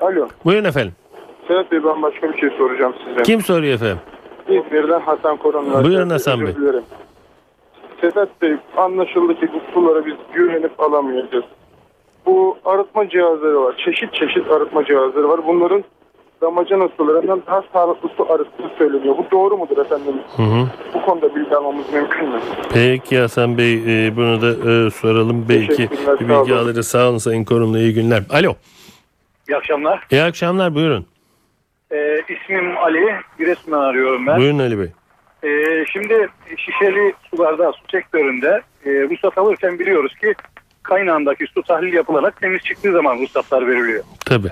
Alo. 0.00 0.28
buyurun 0.44 0.64
efendim. 0.64 0.92
Sedat 1.48 1.72
Bey 1.72 1.84
ben 1.84 2.02
başka 2.02 2.32
bir 2.32 2.40
şey 2.40 2.50
soracağım 2.58 2.94
size. 3.04 3.22
Kim 3.22 3.40
soruyor 3.40 3.74
efendim? 3.74 3.98
İzmir'den 4.48 5.00
Hasan 5.00 5.36
Koran. 5.36 5.84
Buyurun 5.84 6.10
Hasan 6.10 6.40
Bey. 6.40 6.56
dilerim. 6.56 6.82
Sedat 8.00 8.42
Bey 8.42 8.54
anlaşıldı 8.76 9.40
ki 9.40 9.48
bu 9.54 9.72
sulara 9.74 10.06
biz 10.06 10.14
güvenip 10.32 10.80
alamayacağız. 10.80 11.44
Bu 12.26 12.58
arıtma 12.64 13.08
cihazları 13.08 13.60
var. 13.62 13.74
Çeşit 13.84 14.14
çeşit 14.14 14.50
arıtma 14.50 14.84
cihazları 14.84 15.28
var. 15.28 15.40
Bunların 15.46 15.84
damacana 16.44 16.88
sularından 16.96 17.42
daha 17.46 17.62
sağlıklı 17.72 18.08
su 18.16 18.32
arıttığı 18.32 18.70
söyleniyor. 18.78 19.14
Bu 19.18 19.26
doğru 19.30 19.56
mudur 19.56 19.78
efendim? 19.78 20.14
Hı 20.36 20.42
hı. 20.42 20.66
Bu 20.94 21.02
konuda 21.02 21.34
bilgi 21.34 21.56
almamız 21.56 21.92
mümkün 21.92 22.28
mü? 22.28 22.40
Peki 22.74 23.18
Hasan 23.18 23.58
Bey 23.58 23.74
e, 24.06 24.16
bunu 24.16 24.42
da 24.42 24.70
e, 24.70 24.90
soralım. 24.90 25.46
Belki 25.48 25.90
bir 25.90 25.96
sağ 25.96 26.20
bilgi 26.20 26.54
alırız. 26.54 26.88
Sağ 26.88 27.08
olun 27.08 27.18
Sayın 27.18 27.44
Korumlu 27.44 27.78
iyi 27.78 27.94
günler. 27.94 28.22
Alo 28.30 28.54
İyi 29.48 29.56
akşamlar. 29.56 30.06
iyi 30.10 30.22
akşamlar 30.22 30.74
buyurun. 30.74 31.06
Ee, 31.92 32.20
ismim 32.28 32.78
Ali. 32.78 33.14
Giresun'dan 33.38 33.80
arıyorum 33.80 34.26
ben. 34.26 34.38
Buyurun 34.38 34.58
Ali 34.58 34.78
Bey. 34.78 34.88
Ee, 35.44 35.84
şimdi 35.92 36.28
şişeli 36.56 37.14
sularda, 37.30 37.72
su 37.72 37.80
sektöründe 37.90 38.62
e, 38.86 38.90
ruhsat 38.90 39.38
alırken 39.38 39.78
biliyoruz 39.78 40.14
ki 40.14 40.34
kaynağındaki 40.82 41.46
su 41.46 41.62
tahlil 41.62 41.92
yapılarak 41.92 42.40
temiz 42.40 42.62
çıktığı 42.62 42.92
zaman 42.92 43.18
ruhsatlar 43.18 43.66
veriliyor. 43.68 44.04
Tabii. 44.26 44.48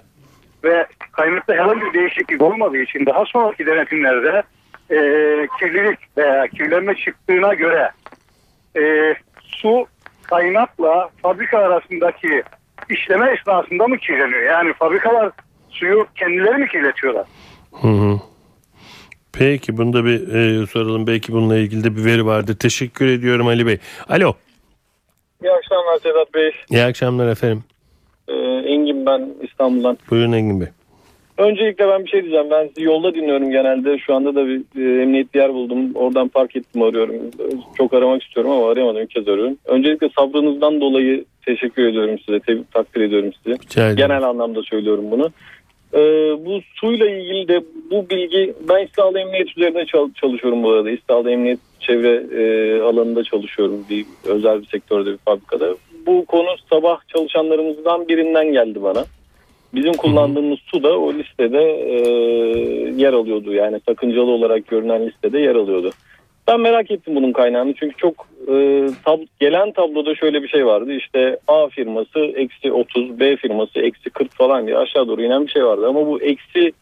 Ve 0.65 0.87
kaynakta 1.13 1.53
herhangi 1.53 1.81
bir 1.81 1.95
değişiklik 1.95 2.43
olmadığı 2.43 2.79
için 2.79 3.07
daha 3.07 3.25
sonraki 3.25 3.67
denetimlerde 3.67 4.43
e, 4.91 4.97
kirlilik 5.59 5.99
veya 6.17 6.47
kirlenme 6.49 6.95
çıktığına 6.95 7.55
göre 7.55 7.91
e, 8.77 9.15
su 9.41 9.87
kaynakla 10.23 11.11
fabrika 11.23 11.59
arasındaki 11.59 12.43
işleme 12.91 13.31
esnasında 13.31 13.89
mı 13.89 13.99
kirleniyor? 13.99 14.43
Yani 14.43 14.73
fabrikalar 14.73 15.31
suyu 15.71 16.07
kendileri 16.15 16.57
mi 16.59 16.69
kirletiyorlar? 16.69 17.27
Hı 17.81 17.89
hı. 17.89 18.21
Peki 19.33 19.77
bunu 19.77 19.93
da 19.93 20.05
bir 20.05 20.35
e, 20.35 20.67
soralım. 20.67 21.07
Belki 21.07 21.33
bununla 21.33 21.57
ilgili 21.57 21.85
de 21.85 21.97
bir 21.97 22.05
veri 22.05 22.27
vardır. 22.27 22.59
Teşekkür 22.59 23.07
ediyorum 23.07 23.47
Ali 23.47 23.67
Bey. 23.67 23.79
Alo. 24.09 24.35
İyi 25.43 25.53
akşamlar 25.53 25.99
Sedat 26.03 26.35
Bey. 26.35 26.53
İyi 26.71 26.83
akşamlar 26.83 27.29
efendim. 27.29 27.65
Ee, 28.29 28.33
Engin 28.67 28.92
ben 29.07 29.29
İstanbul'dan. 29.43 29.99
Buyurun 30.11 30.33
Engin 30.33 30.61
Bey. 30.61 30.69
Öncelikle 31.39 31.89
ben 31.89 32.05
bir 32.05 32.11
şey 32.11 32.23
diyeceğim. 32.23 32.47
Ben 32.51 32.67
sizi 32.69 32.83
yolda 32.83 33.15
dinliyorum 33.15 33.51
genelde. 33.51 33.99
Şu 33.99 34.15
anda 34.15 34.35
da 34.35 34.47
bir 34.47 34.59
e, 34.59 35.03
emniyet 35.03 35.35
bir 35.35 35.39
yer 35.39 35.55
buldum. 35.55 35.95
Oradan 35.95 36.29
park 36.29 36.57
ettim 36.57 36.83
arıyorum. 36.83 37.15
Çok 37.79 37.95
aramak 37.95 38.23
istiyorum 38.23 38.51
ama 38.53 38.71
arayamadım. 38.71 39.01
Bir 39.03 39.07
kez 39.07 39.29
arıyorum. 39.29 39.57
Öncelikle 39.65 40.09
sabrınızdan 40.19 40.81
dolayı 40.81 41.25
teşekkür 41.47 41.87
ediyorum 41.89 42.19
size. 42.27 42.41
Te- 42.41 42.65
takdir 42.75 43.01
ediyorum 43.01 43.31
sizi. 43.45 43.57
Genel 43.97 44.23
anlamda 44.23 44.63
söylüyorum 44.63 45.05
bunu. 45.11 45.31
Ee, 45.95 45.99
bu 46.47 46.61
suyla 46.75 47.11
ilgili 47.11 47.49
de 47.49 47.63
bu 47.91 48.11
bilgi 48.11 48.55
ben 48.69 48.85
İstihdam 48.85 49.17
Emniyet 49.17 49.57
üzerinde 49.59 49.87
çal- 49.87 50.13
çalışıyorum 50.21 50.63
bu 50.63 50.71
arada. 50.71 50.91
İstihdam 50.91 51.29
Emniyet 51.29 51.59
çevre 51.81 52.23
e, 52.43 52.81
alanında 52.81 53.25
çalışıyorum 53.25 53.85
bir 53.91 54.05
özel 54.25 54.61
bir 54.63 54.67
sektörde 54.67 55.13
bir 55.13 55.17
fabrikada. 55.17 55.75
Bu 56.07 56.25
konu 56.25 56.49
sabah 56.71 56.99
çalışanlarımızdan 57.09 58.09
birinden 58.09 58.53
geldi 58.53 58.83
bana. 58.83 59.05
Bizim 59.75 59.93
kullandığımız 59.93 60.59
su 60.67 60.83
da 60.83 60.99
o 60.99 61.15
listede 61.15 61.63
e, 61.63 61.99
yer 62.97 63.13
alıyordu. 63.13 63.53
Yani 63.53 63.81
sakıncalı 63.89 64.31
olarak 64.31 64.67
görünen 64.67 65.07
listede 65.07 65.39
yer 65.39 65.55
alıyordu. 65.55 65.91
Ben 66.49 66.61
merak 66.61 66.91
ettim 66.91 67.15
bunun 67.15 67.33
kaynağını 67.33 67.75
çünkü 67.75 67.97
çok 67.97 68.27
e, 68.47 68.53
tab- 69.05 69.27
gelen 69.41 69.73
tabloda 69.73 70.15
şöyle 70.15 70.43
bir 70.43 70.49
şey 70.49 70.67
vardı. 70.67 70.93
İşte 70.93 71.39
A 71.49 71.69
firması 71.69 72.19
eksi 72.19 72.73
30, 72.73 73.21
B 73.21 73.37
firması 73.37 73.81
eksi 73.81 74.11
40 74.11 74.33
falan 74.33 74.67
diye 74.67 74.79
aşağı 74.79 75.09
doğru 75.09 75.23
inen 75.23 75.47
bir 75.47 75.51
şey 75.51 75.65
vardı. 75.65 75.87
Ama 75.89 76.07
bu 76.07 76.23
eksi 76.23 76.73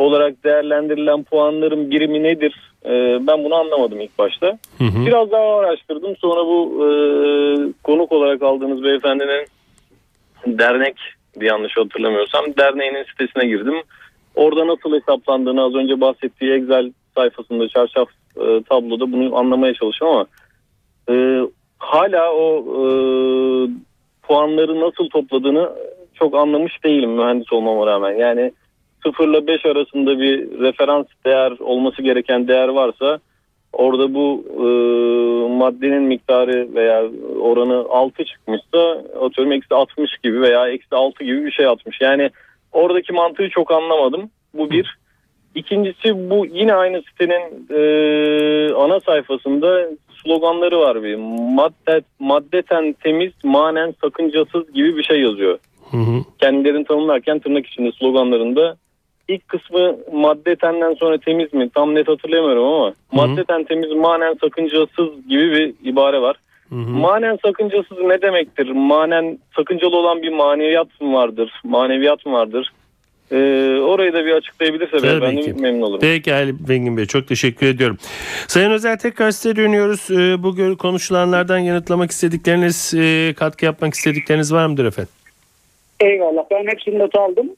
olarak 0.00 0.44
değerlendirilen 0.44 1.22
puanların 1.22 1.90
birimi 1.90 2.22
nedir? 2.22 2.72
E, 2.84 2.90
ben 3.26 3.44
bunu 3.44 3.54
anlamadım 3.54 4.00
ilk 4.00 4.18
başta. 4.18 4.46
Hı 4.78 4.84
hı. 4.84 5.06
Biraz 5.06 5.30
daha 5.30 5.58
araştırdım. 5.58 6.16
Sonra 6.16 6.46
bu 6.46 6.86
e, 6.86 6.88
konuk 7.82 8.12
olarak 8.12 8.42
aldığınız 8.42 8.84
beyefendinin 8.84 9.46
dernek 10.46 10.96
yanlış 11.40 11.76
hatırlamıyorsam 11.76 12.44
derneğinin 12.58 13.04
sitesine 13.04 13.46
girdim. 13.46 13.74
Orada 14.34 14.66
nasıl 14.66 14.94
hesaplandığını 14.94 15.64
az 15.64 15.74
önce 15.74 16.00
bahsettiği 16.00 16.52
Excel 16.52 16.92
sayfasında 17.14 17.68
çarşaf 17.68 18.08
e, 18.36 18.62
tabloda 18.68 19.12
bunu 19.12 19.38
anlamaya 19.38 19.74
çalıştım 19.74 20.08
ama 20.08 20.26
e, 21.10 21.40
hala 21.78 22.32
o 22.32 22.58
e, 22.58 22.82
puanları 24.22 24.80
nasıl 24.80 25.08
topladığını 25.08 25.70
çok 26.14 26.34
anlamış 26.34 26.84
değilim 26.84 27.10
mühendis 27.10 27.52
olmama 27.52 27.86
rağmen. 27.86 28.12
Yani 28.12 28.52
0 29.02 29.28
ile 29.28 29.46
5 29.46 29.66
arasında 29.66 30.20
bir 30.20 30.60
referans 30.60 31.06
değer 31.26 31.52
olması 31.60 32.02
gereken 32.02 32.48
değer 32.48 32.68
varsa 32.68 33.18
orada 33.72 34.14
bu 34.14 34.44
e, 34.48 34.64
maddenin 35.58 36.02
miktarı 36.02 36.74
veya 36.74 37.02
oranı 37.40 37.86
6 37.88 38.24
çıkmışsa 38.24 39.04
atıyorum 39.20 39.52
eksi 39.52 39.74
60 39.74 40.18
gibi 40.22 40.40
veya 40.40 40.68
eksi 40.68 40.94
6 40.94 41.24
gibi 41.24 41.44
bir 41.44 41.50
şey 41.50 41.66
atmış. 41.66 42.00
Yani 42.00 42.30
oradaki 42.72 43.12
mantığı 43.12 43.48
çok 43.50 43.70
anlamadım. 43.70 44.30
Bu 44.54 44.70
bir. 44.70 44.98
İkincisi 45.54 46.30
bu 46.30 46.46
yine 46.46 46.74
aynı 46.74 47.02
sitenin 47.02 47.66
e, 47.70 48.74
ana 48.74 49.00
sayfasında 49.00 49.88
sloganları 50.22 50.78
var 50.78 51.02
bir. 51.02 51.16
Madde, 51.54 52.02
maddeten 52.18 52.92
temiz, 53.04 53.32
manen 53.44 53.94
sakıncasız 54.00 54.72
gibi 54.72 54.96
bir 54.96 55.02
şey 55.02 55.20
yazıyor. 55.20 55.58
Hı 55.90 55.96
hı. 55.96 56.24
Kendilerini 56.38 56.84
tanımlarken 56.84 57.38
tırnak 57.38 57.66
içinde 57.66 57.92
sloganlarında 57.92 58.76
ilk 59.30 59.48
kısmı 59.48 59.96
maddetenden 60.12 60.94
sonra 60.94 61.18
temiz 61.18 61.54
mi 61.54 61.70
tam 61.74 61.94
net 61.94 62.08
hatırlayamıyorum 62.08 62.64
ama 62.64 62.94
maddeten 63.12 63.64
temiz 63.64 63.92
manen 63.92 64.34
sakıncasız 64.40 65.28
gibi 65.28 65.52
bir 65.52 65.90
ibare 65.90 66.20
var. 66.20 66.36
Hı 66.68 66.74
hı. 66.74 66.90
Manen 66.90 67.38
sakıncasız 67.44 67.98
ne 67.98 68.22
demektir? 68.22 68.70
Manen 68.70 69.38
sakıncalı 69.56 69.96
olan 69.96 70.22
bir 70.22 70.32
maneviyat 70.32 71.00
mı 71.00 71.12
vardır? 71.12 71.52
Maneviyat 71.64 72.26
mı 72.26 72.32
vardır? 72.32 72.72
Ee, 73.32 73.36
orayı 73.82 74.12
da 74.12 74.24
bir 74.24 74.32
açıklayabilirse 74.32 74.98
Tabii 74.98 75.20
ben 75.20 75.36
de 75.36 75.52
memnun 75.52 75.82
olurum. 75.82 76.00
Peki 76.00 76.34
Ali 76.34 76.68
Bengin 76.68 76.96
Bey 76.96 77.06
çok 77.06 77.28
teşekkür 77.28 77.66
ediyorum. 77.66 77.96
Sayın 78.46 78.70
Özel 78.70 78.98
tekrar 78.98 79.30
size 79.30 79.56
dönüyoruz. 79.56 80.10
Ee, 80.10 80.42
Bu 80.42 80.76
konuşulanlardan 80.76 81.58
yanıtlamak 81.58 82.10
istedikleriniz, 82.10 82.94
e, 82.94 83.34
katkı 83.36 83.64
yapmak 83.64 83.94
istedikleriniz 83.94 84.52
var 84.52 84.66
mıdır 84.66 84.84
efendim? 84.84 85.12
Eyvallah 86.00 86.44
ben 86.50 86.66
hepsini 86.66 86.98
not 86.98 87.14
aldım. 87.14 87.50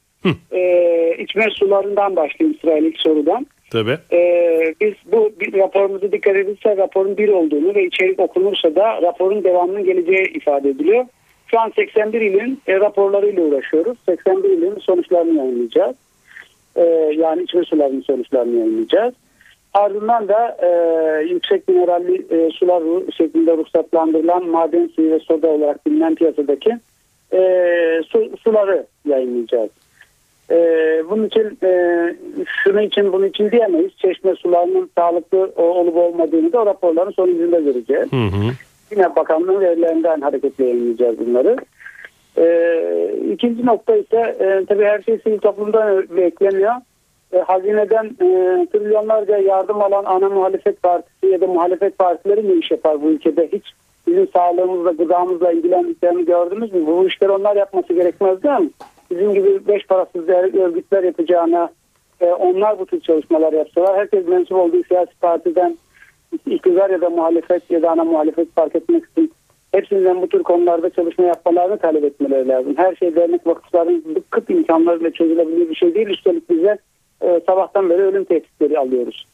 Ee, 0.52 1.16
içme 1.18 1.46
sularından 1.50 2.16
başlayayım 2.16 2.58
sırayla 2.60 2.88
ilk 2.88 3.00
sorudan. 3.00 3.46
Tabii. 3.70 3.98
Ee, 4.12 4.74
biz 4.80 4.94
bu 5.12 5.32
bir 5.40 5.54
raporumuzu 5.58 6.12
dikkat 6.12 6.36
edilse 6.36 6.76
raporun 6.76 7.16
bir 7.16 7.28
olduğunu 7.28 7.74
ve 7.74 7.86
içerik 7.86 8.20
okunursa 8.20 8.74
da 8.74 9.02
raporun 9.02 9.44
devamının 9.44 9.84
geleceği 9.84 10.32
ifade 10.34 10.68
ediliyor. 10.68 11.04
Şu 11.46 11.60
an 11.60 11.72
81 11.76 12.20
ilin 12.20 12.60
e, 12.66 12.80
raporlarıyla 12.80 13.42
uğraşıyoruz. 13.42 13.98
81 14.08 14.48
ilin 14.48 14.78
sonuçlarını 14.78 15.38
yayınlayacağız. 15.38 15.96
Ee, 16.76 16.82
yani 17.16 17.42
içme 17.42 17.64
sularının 17.64 18.00
sonuçlarını 18.00 18.56
yayınlayacağız. 18.56 19.14
Ardından 19.74 20.28
da 20.28 20.56
e, 20.62 20.68
yüksek 21.22 21.68
mineralli 21.68 22.26
e, 22.30 22.50
sular 22.50 22.82
şeklinde 23.16 23.56
ruhsatlandırılan 23.56 24.46
maden 24.46 24.86
suyu 24.86 25.10
ve 25.10 25.18
soda 25.18 25.48
olarak 25.48 25.86
bilinen 25.86 26.14
piyasadaki 26.14 26.78
e, 27.32 27.40
su, 28.06 28.30
suları 28.42 28.86
yayınlayacağız. 29.08 29.70
Ee, 30.50 31.02
bunun 31.10 31.26
için 31.26 31.58
e, 31.62 31.70
şunu 32.64 32.82
için 32.82 33.12
bunun 33.12 33.26
için 33.26 33.50
diyemeyiz. 33.50 33.90
Çeşme 33.96 34.34
sularının 34.34 34.90
sağlıklı 34.98 35.52
olup 35.56 35.96
olmadığını 35.96 36.52
da 36.52 36.62
o 36.62 36.66
raporların 36.66 37.10
sonucunda 37.10 37.60
göreceğiz. 37.60 38.12
Hı 38.12 38.16
hı. 38.16 38.52
Yine 38.90 39.16
bakanlığın 39.16 39.60
verilerinden 39.60 40.20
hareketle 40.20 40.64
yayınlayacağız 40.64 41.18
bunları. 41.18 41.56
Ee, 42.38 43.14
ikinci 43.32 43.66
nokta 43.66 43.96
ise 43.96 44.36
e, 44.40 44.64
tabii 44.68 44.84
her 44.84 45.02
şey 45.02 45.18
sivil 45.18 45.38
toplumdan 45.38 46.16
bekleniyor. 46.16 46.72
E, 47.32 47.38
hazineden 47.38 48.04
e, 48.04 48.26
trilyonlarca 48.72 49.38
yardım 49.38 49.82
alan 49.82 50.04
ana 50.04 50.28
muhalefet 50.28 50.82
partisi 50.82 51.26
ya 51.26 51.40
da 51.40 51.46
muhalefet 51.46 51.98
partileri 51.98 52.48
ne 52.48 52.52
iş 52.52 52.70
yapar 52.70 53.02
bu 53.02 53.10
ülkede? 53.10 53.48
Hiç 53.52 53.64
bizim 54.06 54.28
sağlığımızla, 54.28 54.90
gıdamızla 54.90 55.52
ilgilendiklerini 55.52 56.24
gördünüz 56.24 56.72
mü? 56.72 56.86
Bu 56.86 57.06
işleri 57.06 57.30
onlar 57.30 57.56
yapması 57.56 57.92
gerekmez 57.92 58.42
değil 58.42 58.60
mi? 58.60 58.70
Bizim 59.12 59.34
gibi 59.34 59.66
beş 59.66 59.86
parasız 59.86 60.28
örgütler 60.28 61.02
yapacağına 61.02 61.70
e, 62.20 62.26
onlar 62.26 62.78
bu 62.78 62.86
tür 62.86 63.00
çalışmalar 63.00 63.52
yapsalar 63.52 63.96
herkes 63.96 64.28
mensup 64.28 64.56
olduğu 64.56 64.84
siyasi 64.84 65.14
partiden 65.20 65.78
iktidar 66.46 66.90
ya 66.90 67.00
da 67.00 67.10
muhalefet 67.10 67.70
ya 67.70 67.82
da 67.82 67.90
ana 67.90 68.04
muhalefet 68.04 68.54
fark 68.54 68.76
etmek 68.76 69.04
için 69.04 69.32
hepsinden 69.72 70.22
bu 70.22 70.28
tür 70.28 70.42
konularda 70.42 70.90
çalışma 70.90 71.24
yapmalarını 71.24 71.78
talep 71.78 72.04
etmeleri 72.04 72.48
lazım. 72.48 72.74
Her 72.76 72.96
şey 72.96 73.16
dernek 73.16 73.46
vakıfların 73.46 74.04
kıt 74.30 74.50
imkanlarıyla 74.50 75.10
çözülebilir 75.10 75.70
bir 75.70 75.74
şey 75.74 75.94
değil. 75.94 76.08
Üstelik 76.08 76.50
bize 76.50 76.78
e, 77.22 77.40
sabahtan 77.46 77.90
beri 77.90 78.02
ölüm 78.02 78.24
tehditleri 78.24 78.78
alıyoruz. 78.78 79.26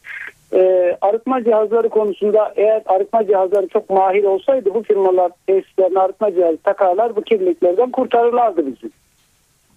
E, 0.52 0.96
arıtma 1.00 1.44
cihazları 1.44 1.88
konusunda 1.88 2.52
eğer 2.56 2.82
arıtma 2.86 3.26
cihazları 3.26 3.68
çok 3.68 3.90
mahir 3.90 4.24
olsaydı 4.24 4.74
bu 4.74 4.82
firmalar 4.82 5.32
tesislerine 5.46 5.98
arıtma 5.98 6.34
cihazı 6.34 6.56
takarlar 6.56 7.16
bu 7.16 7.22
kirliliklerden 7.22 7.90
kurtarırlardı 7.90 8.66
bizi. 8.66 8.90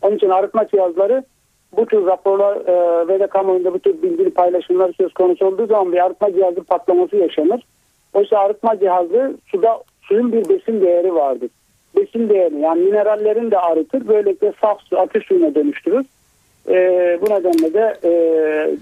Onun 0.02 0.16
için 0.16 0.30
arıtma 0.30 0.68
cihazları 0.68 1.24
bu 1.78 1.86
tür 1.86 2.06
raporlar 2.06 2.56
e, 2.56 3.08
ve 3.08 3.20
de 3.20 3.28
kamuoyunda 3.28 3.74
bu 3.74 3.80
tür 3.80 4.02
bilgi 4.02 4.30
paylaşımlar 4.30 4.94
söz 4.98 5.14
konusu 5.14 5.46
olduğu 5.46 5.68
zaman 5.68 5.92
bir 5.92 6.06
arıtma 6.06 6.34
cihazı 6.34 6.64
patlaması 6.64 7.18
yaşanır. 7.18 7.64
Oysa 8.14 8.38
arıtma 8.38 8.80
cihazı 8.80 9.38
suda 9.46 9.84
suyun 10.02 10.32
bir 10.32 10.50
besin 10.50 10.82
değeri 10.82 11.16
vardır. 11.16 11.50
Besin 11.96 12.30
değeri 12.30 12.60
yani 12.60 12.82
minerallerin 12.82 13.52
de 13.52 13.60
arıtır. 13.60 14.08
Böylelikle 14.08 14.54
saf 14.62 14.82
su 14.82 15.00
ateş 15.00 15.26
suyuna 15.26 15.56
dönüştürür. 15.56 16.06
E, 16.70 16.76
bu 17.22 17.26
nedenle 17.26 17.74
de 17.74 17.98
e, 18.04 18.12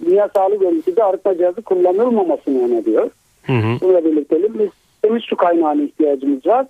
Dünya 0.06 0.30
Sağlık 0.36 0.62
Örgütü 0.62 1.02
arıtma 1.02 1.38
cihazı 1.38 1.62
kullanılmamasını 1.62 2.66
öneriyor. 2.66 3.10
Hı 3.46 3.54
hı. 3.54 3.78
Bununla 3.82 4.06
birlikte 4.06 4.44
biz 4.60 4.70
temiz 5.02 5.24
su 5.24 5.36
kaynağına 5.36 5.82
ihtiyacımız 5.82 6.46
var. 6.46 6.66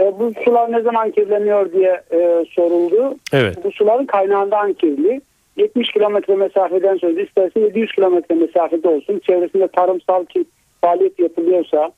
E, 0.00 0.18
bu 0.18 0.32
sular 0.44 0.72
ne 0.72 0.80
zaman 0.80 1.10
kirleniyor 1.10 1.72
diye 1.72 2.00
e, 2.12 2.44
soruldu. 2.50 3.16
Evet. 3.32 3.64
Bu 3.64 3.72
suların 3.72 4.06
kaynağından 4.06 4.72
kirli. 4.72 5.20
70 5.56 5.92
kilometre 5.92 6.36
mesafeden 6.36 6.96
söz 6.96 7.18
isterse 7.18 7.60
700 7.60 7.92
kilometre 7.92 8.34
mesafede 8.34 8.88
olsun. 8.88 9.18
Çevresinde 9.26 9.68
tarımsal 9.68 10.24
ki 10.24 10.44
faaliyet 10.80 11.18
yapılıyorsa, 11.18 11.90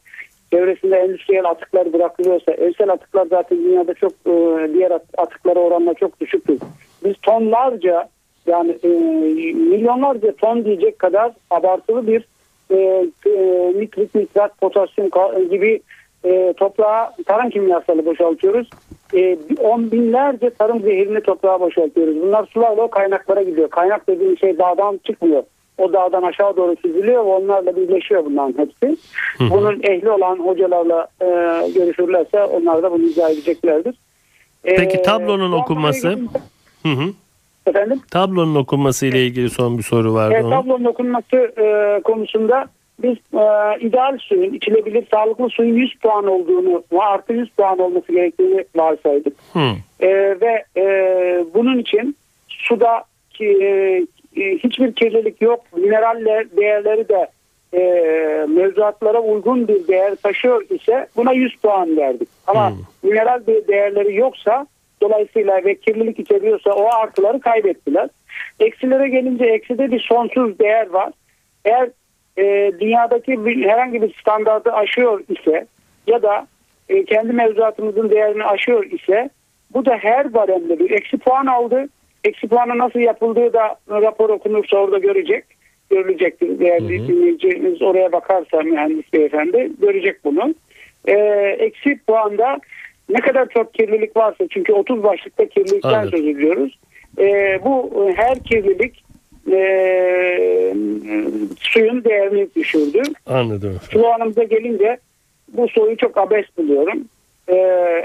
çevresinde 0.52 0.96
endüstriyel 0.96 1.44
atıklar 1.44 1.92
bırakılıyorsa, 1.92 2.52
evsel 2.52 2.88
atıklar 2.88 3.26
zaten 3.26 3.58
dünyada 3.58 3.94
çok 3.94 4.12
e, 4.12 4.32
diğer 4.74 4.90
at- 4.90 5.18
atıklara 5.18 5.58
oranla 5.60 5.94
çok 5.94 6.20
düşüktür. 6.20 6.58
Biz 7.04 7.14
tonlarca 7.22 8.08
yani 8.46 8.76
e, 8.82 8.88
milyonlarca 9.54 10.32
ton 10.32 10.64
diyecek 10.64 10.98
kadar 10.98 11.32
abartılı 11.50 12.06
bir 12.06 12.24
e, 12.70 12.76
e, 13.26 13.72
nitrit, 13.80 14.14
nitrat, 14.14 14.60
potasyum 14.60 15.10
gibi 15.50 15.80
e, 16.24 16.52
toprağa 16.56 17.12
tarım 17.26 17.50
kimyasalı 17.50 18.06
boşaltıyoruz. 18.06 18.70
E, 19.14 19.38
on 19.62 19.90
binlerce 19.92 20.50
tarım 20.50 20.80
zehirini 20.80 21.20
toprağa 21.20 21.60
boşaltıyoruz. 21.60 22.22
Bunlar 22.22 22.46
sularla 22.46 22.82
o 22.82 22.90
kaynaklara 22.90 23.42
gidiyor. 23.42 23.70
Kaynak 23.70 24.06
dediğim 24.08 24.38
şey 24.38 24.58
dağdan 24.58 25.00
çıkmıyor. 25.06 25.42
O 25.78 25.92
dağdan 25.92 26.22
aşağı 26.22 26.56
doğru 26.56 26.76
süzülüyor 26.82 27.24
ve 27.24 27.28
onlarla 27.28 27.76
birleşiyor 27.76 28.24
bunların 28.24 28.54
hepsi. 28.58 28.96
Bunun 29.40 29.80
ehli 29.82 30.10
olan 30.10 30.36
hocalarla 30.38 31.06
e, 31.20 31.26
görüşürlerse 31.74 32.44
onlar 32.44 32.82
da 32.82 32.92
bunu 32.92 33.02
izah 33.02 33.30
edeceklerdir. 33.30 33.94
E, 34.64 34.74
Peki 34.76 35.02
tablonun 35.02 35.52
okunması? 35.52 36.08
ilgili- 36.08 36.28
Hı 36.82 36.88
hı. 36.88 37.10
Efendim? 37.66 38.00
Tablonun 38.10 38.54
okunması 38.54 39.06
ile 39.06 39.26
ilgili 39.26 39.50
son 39.50 39.78
bir 39.78 39.82
soru 39.82 40.14
vardı. 40.14 40.34
Onun. 40.42 40.50
tablonun 40.50 40.84
okunması 40.84 41.36
e, 41.36 42.00
konusunda 42.04 42.66
biz 43.02 43.16
e, 43.40 43.44
ideal 43.86 44.18
suyun, 44.18 44.54
içilebilir 44.54 45.06
sağlıklı 45.10 45.50
suyun 45.50 45.76
100 45.76 45.94
puan 45.94 46.26
olduğunu 46.26 46.82
ve 46.92 47.02
artı 47.02 47.32
100 47.32 47.50
puan 47.50 47.78
olması 47.78 48.12
gerektiğini 48.12 48.64
varsaydık. 48.76 49.36
Hı. 49.52 49.68
E, 50.00 50.08
ve 50.40 50.64
e, 50.76 50.84
bunun 51.54 51.78
için 51.78 52.16
suda 52.48 53.04
ki, 53.30 53.46
e, 53.62 53.66
e, 54.42 54.58
hiçbir 54.58 54.92
kirlilik 54.92 55.42
yok. 55.42 55.60
Mineralle 55.76 56.44
değerleri 56.56 57.08
de 57.08 57.30
e, 57.74 57.80
mevzuatlara 58.48 59.20
uygun 59.20 59.68
bir 59.68 59.88
değer 59.88 60.14
taşıyor 60.14 60.62
ise 60.70 61.06
buna 61.16 61.32
100 61.32 61.56
puan 61.56 61.96
verdik. 61.96 62.28
Ama 62.46 62.72
mineral 63.02 63.46
de- 63.46 63.68
değerleri 63.68 64.16
yoksa 64.16 64.66
dolayısıyla 65.02 65.64
ve 65.64 65.74
kirlilik 65.74 66.18
içeriyorsa 66.18 66.70
o 66.70 66.88
artıları 66.94 67.40
kaybettiler. 67.40 68.08
Eksilere 68.60 69.08
gelince 69.08 69.44
ekside 69.44 69.90
bir 69.90 70.00
sonsuz 70.00 70.58
değer 70.58 70.90
var. 70.90 71.12
Eğer 71.64 71.90
e, 72.40 72.72
dünyadaki 72.80 73.46
bir, 73.46 73.68
herhangi 73.68 74.02
bir 74.02 74.14
standartı 74.20 74.72
aşıyor 74.72 75.20
ise 75.28 75.66
ya 76.06 76.22
da 76.22 76.46
e, 76.88 77.04
kendi 77.04 77.32
mevzuatımızın 77.32 78.10
değerini 78.10 78.44
aşıyor 78.44 78.84
ise 78.84 79.30
bu 79.74 79.84
da 79.86 79.96
her 79.96 80.34
baremde 80.34 80.78
bir 80.78 80.90
eksi 80.90 81.18
puan 81.18 81.46
aldı. 81.46 81.88
Eksi 82.24 82.48
puanı 82.48 82.78
nasıl 82.78 83.00
yapıldığı 83.00 83.52
da 83.52 83.76
rapor 83.90 84.28
okunursa 84.30 84.76
orada 84.76 84.98
görecek. 84.98 85.44
Görülecektir. 85.90 86.58
Değerli 86.58 87.08
dinleyiciniz 87.08 87.82
oraya 87.82 88.12
bakarsa 88.12 88.62
mühendis 88.62 89.12
beyefendi 89.12 89.70
görecek 89.80 90.24
bunu. 90.24 90.54
Ee, 91.08 91.14
eksi 91.58 91.98
puanda 92.06 92.60
ne 93.08 93.20
kadar 93.20 93.48
çok 93.48 93.74
kirlilik 93.74 94.16
varsa 94.16 94.44
çünkü 94.50 94.72
30 94.72 95.02
başlıkta 95.02 95.48
kirlilikten 95.48 95.88
Anladım. 95.88 96.10
söz 96.10 96.26
ediyoruz. 96.26 96.78
Ee, 97.18 97.60
bu 97.64 98.06
e, 98.08 98.16
her 98.16 98.38
kirlilik 98.38 98.99
e, 99.52 100.74
suyun 101.60 102.04
değerini 102.04 102.48
düşürdü. 102.56 103.02
Anladım 103.26 103.70
efendim. 103.70 103.88
Su 103.92 104.06
anımıza 104.06 104.42
gelince 104.42 104.98
bu 105.48 105.68
soruyu 105.68 105.96
çok 105.96 106.18
abes 106.18 106.44
buluyorum. 106.58 107.04
Ee, 107.48 107.54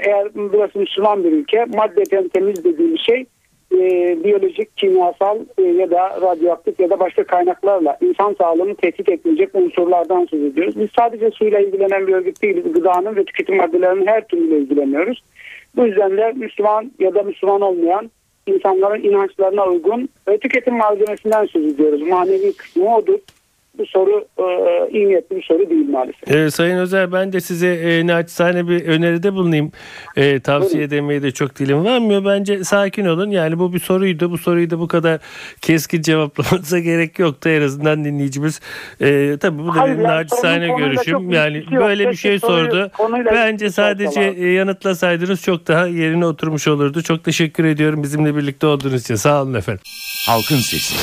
eğer 0.05 0.27
burası 0.35 0.79
Müslüman 0.79 1.23
bir 1.23 1.31
ülke 1.31 1.65
maddeten 1.65 2.27
temiz 2.27 2.63
dediğim 2.63 2.97
şey 2.97 3.25
e, 3.71 4.17
biyolojik, 4.23 4.77
kimyasal 4.77 5.39
e, 5.57 5.61
ya 5.61 5.91
da 5.91 6.21
radyoaktif 6.21 6.79
ya 6.79 6.89
da 6.89 6.99
başka 6.99 7.23
kaynaklarla 7.23 7.97
insan 8.01 8.35
sağlığını 8.41 8.75
tehdit 8.75 9.09
etmeyecek 9.09 9.55
unsurlardan 9.55 10.25
söz 10.25 10.43
ediyoruz. 10.43 10.79
Biz 10.79 10.89
sadece 10.97 11.31
suyla 11.31 11.59
ilgilenen 11.59 12.07
bir 12.07 12.13
örgüt 12.13 12.41
değiliz. 12.41 12.73
Gıdanın 12.73 13.15
ve 13.15 13.25
tüketim 13.25 13.57
maddelerinin 13.57 14.07
her 14.07 14.27
türüyle 14.27 14.57
ilgileniyoruz. 14.57 15.23
Bu 15.75 15.87
yüzden 15.87 16.17
de 16.17 16.31
Müslüman 16.31 16.91
ya 16.99 17.15
da 17.15 17.23
Müslüman 17.23 17.61
olmayan 17.61 18.11
insanların 18.47 19.03
inançlarına 19.03 19.65
uygun 19.65 20.09
ve 20.27 20.37
tüketim 20.37 20.77
malzemesinden 20.77 21.45
söz 21.45 21.65
ediyoruz. 21.65 22.01
Manevi 22.01 22.53
kısmı 22.53 22.95
odur. 22.95 23.19
Bu 23.79 23.85
soru 23.85 24.27
e, 24.37 24.45
iyi 24.97 25.07
niyetli 25.07 25.35
bir 25.35 25.43
soru 25.43 25.69
değil 25.69 25.89
maalesef. 25.89 26.31
Ee, 26.31 26.51
Sayın 26.51 26.77
Özer 26.77 27.11
ben 27.11 27.33
de 27.33 27.41
size 27.41 27.67
e, 27.67 28.07
naçizane 28.07 28.67
bir 28.67 28.85
öneride 28.85 29.33
bulunayım. 29.33 29.71
E, 30.15 30.39
tavsiye 30.39 30.83
edemeye 30.83 31.23
de 31.23 31.31
çok 31.31 31.55
dilim 31.59 31.85
varmıyor. 31.85 32.25
Bence 32.25 32.63
sakin 32.63 33.05
olun. 33.05 33.29
Yani 33.31 33.59
bu 33.59 33.73
bir 33.73 33.79
soruydu. 33.79 34.31
Bu 34.31 34.37
soruyu 34.37 34.69
da 34.69 34.79
bu 34.79 34.87
kadar 34.87 35.19
keskin 35.61 36.01
cevaplamanıza 36.01 36.79
gerek 36.89 37.19
yoktu. 37.19 37.49
En 37.49 37.61
azından 37.61 38.05
dinleyicimiz. 38.05 38.59
E, 39.01 39.37
tabii 39.41 39.63
bu 39.63 39.67
da 39.67 39.75
Hayır, 39.81 39.93
benim 39.93 40.05
yani 40.05 40.15
naçizane 40.21 40.67
görüşüm. 40.67 41.29
Yani 41.31 41.57
yok. 41.71 41.83
böyle 41.83 42.03
bir 42.03 42.11
Keşke 42.11 42.29
şey 42.29 42.39
soruyu 42.39 42.65
sordu. 42.71 42.91
Bence 43.25 43.69
sadece 43.69 44.07
olsalar. 44.07 44.35
e, 44.37 44.51
yanıtlasaydınız 44.53 45.41
çok 45.41 45.67
daha 45.67 45.87
yerine 45.87 46.25
oturmuş 46.25 46.67
olurdu. 46.67 47.01
Çok 47.01 47.23
teşekkür 47.23 47.65
ediyorum 47.65 48.03
bizimle 48.03 48.35
birlikte 48.35 48.67
olduğunuz 48.67 49.01
için. 49.01 49.15
Sağ 49.15 49.43
olun 49.43 49.53
efendim. 49.53 49.81
Halkın 50.27 50.55
Sesi. 50.55 50.95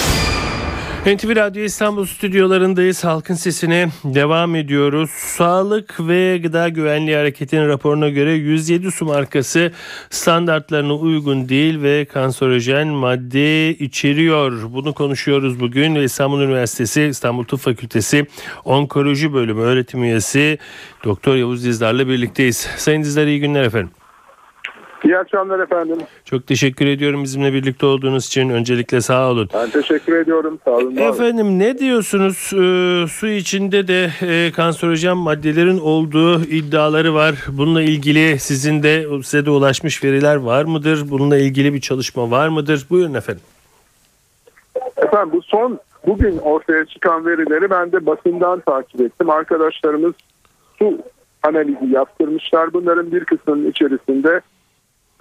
NTV 1.06 1.36
Radyo 1.36 1.62
İstanbul 1.62 2.06
stüdyolarındayız. 2.06 3.04
Halkın 3.04 3.34
sesine 3.34 3.88
devam 4.04 4.56
ediyoruz. 4.56 5.10
Sağlık 5.10 6.08
ve 6.08 6.38
Gıda 6.38 6.68
Güvenliği 6.68 7.16
Hareketi'nin 7.16 7.68
raporuna 7.68 8.08
göre 8.08 8.32
107 8.32 8.90
su 8.90 9.04
markası 9.04 9.72
standartlarına 10.10 10.94
uygun 10.94 11.48
değil 11.48 11.82
ve 11.82 12.04
kanserojen 12.04 12.88
madde 12.88 13.74
içeriyor. 13.74 14.72
Bunu 14.72 14.94
konuşuyoruz 14.94 15.60
bugün 15.60 15.94
İstanbul 15.94 16.42
Üniversitesi 16.42 17.02
İstanbul 17.02 17.44
Tıp 17.44 17.60
Fakültesi 17.60 18.26
Onkoloji 18.64 19.32
Bölümü 19.32 19.60
öğretim 19.60 20.04
üyesi 20.04 20.58
Doktor 21.04 21.36
Yavuz 21.36 21.64
Dizdar'la 21.64 22.08
birlikteyiz. 22.08 22.66
Sayın 22.76 23.02
Dizdar 23.02 23.26
iyi 23.26 23.40
günler 23.40 23.62
efendim. 23.62 24.01
İyi 25.04 25.18
akşamlar 25.18 25.58
efendim. 25.58 25.98
Çok 26.24 26.46
teşekkür 26.46 26.86
ediyorum 26.86 27.22
bizimle 27.22 27.52
birlikte 27.52 27.86
olduğunuz 27.86 28.26
için. 28.26 28.50
Öncelikle 28.50 29.00
sağ 29.00 29.30
olun. 29.30 29.48
Ben 29.54 29.70
teşekkür 29.70 30.16
ediyorum. 30.16 30.58
Sağ 30.64 30.70
olun. 30.70 30.96
Efendim 30.96 31.58
ne 31.58 31.78
diyorsunuz? 31.78 32.50
Ee, 32.52 33.06
su 33.08 33.26
içinde 33.26 33.88
de 33.88 34.10
e, 34.22 34.52
kanserojen 34.52 35.16
maddelerin 35.16 35.78
olduğu 35.78 36.44
iddiaları 36.44 37.14
var. 37.14 37.34
Bununla 37.48 37.82
ilgili 37.82 38.38
sizin 38.38 38.82
de 38.82 39.06
size 39.22 39.46
de 39.46 39.50
ulaşmış 39.50 40.04
veriler 40.04 40.36
var 40.36 40.64
mıdır? 40.64 41.10
Bununla 41.10 41.36
ilgili 41.36 41.74
bir 41.74 41.80
çalışma 41.80 42.30
var 42.30 42.48
mıdır? 42.48 42.86
Buyurun 42.90 43.14
efendim. 43.14 43.42
Efendim 44.96 45.30
bu 45.32 45.42
son 45.42 45.78
bugün 46.06 46.38
ortaya 46.38 46.84
çıkan 46.84 47.26
verileri 47.26 47.70
ben 47.70 47.92
de 47.92 48.06
basından 48.06 48.60
takip 48.60 49.00
ettim. 49.00 49.30
Arkadaşlarımız 49.30 50.14
su 50.78 50.98
analizi 51.42 51.86
yaptırmışlar. 51.90 52.72
Bunların 52.72 53.12
bir 53.12 53.24
kısmının 53.24 53.70
içerisinde 53.70 54.40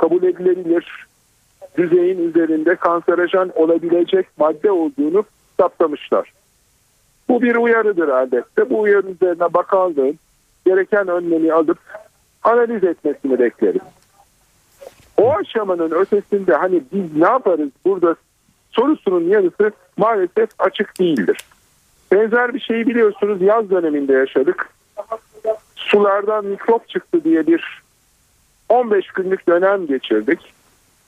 kabul 0.02 0.24
edilebilir 0.24 1.08
düzeyin 1.78 2.30
üzerinde 2.30 2.76
kanserojen 2.76 3.52
olabilecek 3.56 4.28
madde 4.38 4.72
olduğunu 4.72 5.24
saptamışlar. 5.60 6.34
Bu 7.30 7.42
bir 7.42 7.56
uyarıdır 7.56 8.08
elbette. 8.08 8.70
Bu 8.70 8.82
uyarı 8.82 9.08
üzerine 9.08 9.54
bakanlığın 9.54 10.20
gereken 10.66 11.08
önlemi 11.08 11.54
alıp 11.54 11.78
analiz 12.44 12.84
etmesini 12.84 13.40
bekleriz. 13.40 13.82
O 15.18 15.34
aşamanın 15.34 15.92
ötesinde 15.92 16.54
hani 16.54 16.82
biz 16.94 17.16
ne 17.18 17.28
yaparız 17.28 17.70
burada 17.86 18.16
sorusunun 18.72 19.24
yanıtı 19.24 19.72
maalesef 19.98 20.50
açık 20.60 21.00
değildir. 21.00 21.38
Benzer 22.12 22.54
bir 22.54 22.60
şeyi 22.60 22.88
biliyorsunuz 22.88 23.42
yaz 23.42 23.70
döneminde 23.70 24.14
yaşadık. 24.14 24.70
Sulardan 25.76 26.46
mikrop 26.46 26.90
çıktı 26.90 27.24
diye 27.24 27.48
bir 27.48 27.81
15 28.72 29.08
günlük 29.08 29.48
dönem 29.48 29.88
geçirdik. 29.88 30.40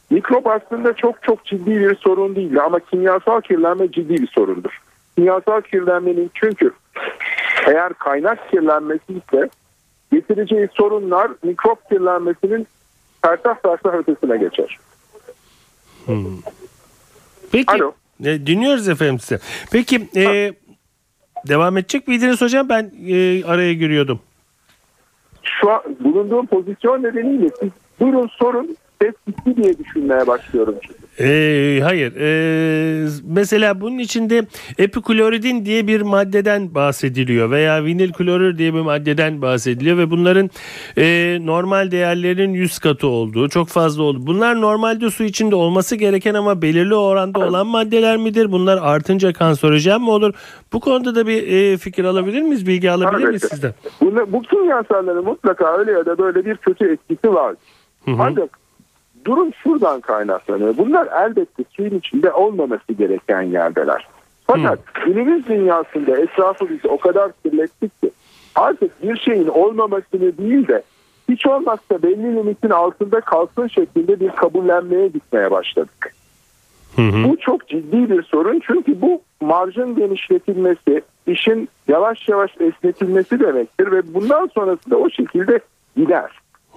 Mikrop 0.10 0.47
aslında 0.47 0.93
çok 0.93 1.23
çok 1.23 1.45
ciddi 1.45 1.71
bir 1.71 1.95
sorun 1.95 2.36
değildi 2.36 2.62
ama 2.62 2.80
kimyasal 2.80 3.41
kirlenme 3.41 3.91
ciddi 3.91 4.21
bir 4.21 4.28
sorundur. 4.28 4.82
Kimyasal 5.15 5.62
kirlenmenin 5.62 6.32
çünkü 6.34 6.71
eğer 7.67 7.93
kaynak 7.93 8.52
kirlenmesi 8.52 9.13
ise 9.13 9.49
getireceği 10.12 10.67
sorunlar 10.73 11.32
mikrop 11.43 11.89
kirlenmesinin 11.89 12.67
fertah 13.21 13.56
fertah 13.62 13.93
ötesine 13.93 14.38
geçer. 14.38 14.78
Peki. 17.52 17.71
Alo. 17.71 17.93
E, 18.23 18.47
dinliyoruz 18.47 18.89
efendim 18.89 19.19
size. 19.19 19.39
Peki 19.71 20.08
e, 20.15 20.54
devam 21.47 21.78
edecek 21.78 22.08
miydiniz 22.08 22.41
hocam? 22.41 22.69
Ben 22.69 22.91
e, 23.08 23.43
araya 23.45 23.73
giriyordum. 23.73 24.19
Şu 25.43 25.71
an 25.71 25.82
bulunduğum 25.99 26.45
pozisyon 26.45 27.03
nedeniyle 27.03 27.49
siz 27.60 27.69
buyurun 27.99 28.27
sorun 28.27 28.77
ses 29.01 29.13
gitti 29.27 29.63
diye 29.63 29.77
düşünmeye 29.77 30.27
başlıyorum. 30.27 30.75
çünkü. 30.82 31.02
Ee, 31.19 31.80
hayır. 31.84 32.13
Ee, 32.19 33.08
mesela 33.23 33.82
bunun 33.82 33.97
içinde 33.97 34.45
epikloridin 34.78 35.65
diye 35.65 35.88
bir 35.88 36.02
maddeden 36.02 36.76
bahsediliyor 36.76 37.52
veya 37.52 37.84
vinil 37.84 38.12
klorür 38.12 38.58
diye 38.58 38.73
bir 38.73 38.82
maddeden 38.82 39.41
bahsediliyor 39.41 39.97
ve 39.97 40.12
bunların 40.12 40.49
e, 40.97 41.38
normal 41.41 41.91
değerlerin 41.91 42.54
100 42.54 42.80
katı 42.80 43.08
olduğu, 43.08 43.49
çok 43.49 43.67
fazla 43.67 44.04
olduğu. 44.04 44.28
Bunlar 44.28 44.62
normalde 44.62 45.10
su 45.10 45.23
içinde 45.23 45.56
olması 45.56 45.95
gereken 45.95 46.34
ama 46.34 46.62
belirli 46.62 46.95
oranda 46.95 47.39
olan 47.39 47.67
maddeler 47.67 48.17
midir? 48.17 48.52
Bunlar 48.52 48.80
artınca 48.82 49.34
kanserojen 49.34 50.02
mi 50.02 50.10
olur? 50.10 50.34
Bu 50.73 50.80
konuda 50.80 51.15
da 51.15 51.28
bir 51.28 51.47
e, 51.47 51.78
fikir 51.78 52.06
alabilir 52.06 52.41
miyiz? 52.41 52.67
Bilgi 52.67 52.91
alabilir 52.91 53.28
miyiz 53.28 53.43
sizden? 53.49 53.73
Bunu, 54.02 54.32
bu 54.32 54.41
kimyasalların 54.41 55.23
mutlaka 55.23 55.78
öyle 55.78 55.91
ya 55.91 56.06
da 56.06 56.17
böyle 56.17 56.45
bir 56.45 56.58
kötü 56.58 56.91
etkisi 56.93 57.34
var. 57.34 57.56
Ancak 58.08 58.62
durum 59.25 59.53
şuradan 59.53 60.01
kaynaklanıyor. 60.01 60.77
Bunlar 60.77 61.07
elbette 61.25 61.63
suyun 61.71 61.97
içinde 61.97 62.31
olmaması 62.31 62.93
gereken 62.93 63.41
yerdeler. 63.41 64.07
Fakat 64.47 64.79
günümüz 65.05 65.47
dünyasında 65.47 66.17
etrafı 66.17 66.69
bizi 66.69 66.88
o 66.88 66.97
kadar 66.97 67.31
kirlettik 67.43 68.01
ki 68.01 68.12
artık 68.55 69.03
bir 69.03 69.17
şeyin 69.17 69.47
olmamasını 69.47 70.38
değil 70.38 70.67
de 70.67 70.83
hiç 71.29 71.45
olmazsa 71.47 72.03
belli 72.03 72.36
limitin 72.36 72.69
altında 72.69 73.21
kalsın 73.21 73.67
şeklinde 73.67 74.19
bir 74.19 74.29
kabullenmeye 74.29 75.07
gitmeye 75.07 75.51
başladık. 75.51 76.15
Bu 76.97 77.38
çok 77.38 77.67
ciddi 77.67 78.09
bir 78.09 78.23
sorun 78.23 78.62
çünkü 78.67 79.01
bu 79.01 79.21
marjın 79.41 79.95
genişletilmesi, 79.95 81.01
işin 81.27 81.69
yavaş 81.88 82.29
yavaş 82.29 82.51
esnetilmesi 82.59 83.39
demektir 83.39 83.91
ve 83.91 84.13
bundan 84.13 84.49
sonrası 84.55 84.91
da 84.91 84.97
o 84.97 85.09
şekilde 85.09 85.59
gider. 85.97 86.31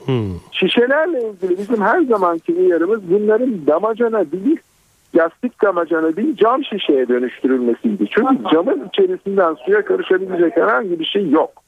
Hmm. 0.04 0.32
Şişelerle 0.52 1.28
ilgili 1.28 1.58
bizim 1.58 1.82
her 1.82 2.00
zamanki 2.00 2.54
uyarımız 2.54 3.10
bunların 3.10 3.66
damacana 3.66 4.32
değil, 4.32 4.56
yastık 5.14 5.62
damacana 5.62 6.16
değil 6.16 6.36
cam 6.36 6.64
şişeye 6.64 7.08
dönüştürülmesiydi. 7.08 8.06
Çünkü 8.10 8.36
camın 8.52 8.88
içerisinden 8.88 9.54
suya 9.54 9.84
karışabilecek 9.84 10.56
herhangi 10.56 11.00
bir 11.00 11.04
şey 11.04 11.30
yok. 11.30 11.62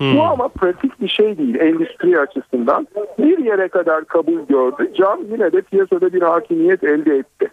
Bu 0.00 0.22
ama 0.22 0.48
pratik 0.48 1.00
bir 1.00 1.08
şey 1.08 1.38
değil 1.38 1.54
endüstri 1.54 2.20
açısından. 2.20 2.86
Bir 3.18 3.38
yere 3.38 3.68
kadar 3.68 4.04
kabul 4.04 4.46
gördü. 4.48 4.92
Cam 4.98 5.20
yine 5.32 5.52
de 5.52 5.60
piyasada 5.60 6.12
bir 6.12 6.22
hakimiyet 6.22 6.84
elde 6.84 7.16
etti. 7.16 7.50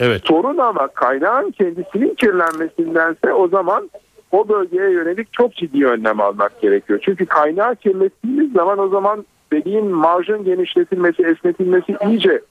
Evet. 0.00 0.22
Sorun 0.24 0.58
ama 0.58 0.88
kaynağın 0.88 1.50
kendisinin 1.50 2.14
kirlenmesindense 2.14 3.32
o 3.32 3.48
zaman 3.48 3.90
o 4.32 4.48
bölgeye 4.48 4.90
yönelik 4.90 5.32
çok 5.32 5.54
ciddi 5.54 5.86
önlem 5.86 6.20
almak 6.20 6.60
gerekiyor. 6.60 7.00
Çünkü 7.02 7.26
kaynağı 7.26 7.76
kirlettiğimiz 7.76 8.52
zaman 8.52 8.78
o 8.78 8.88
zaman 8.88 9.24
dediğim 9.52 9.86
marjın 9.86 10.44
genişletilmesi, 10.44 11.22
esnetilmesi 11.22 11.96
iyice 12.06 12.42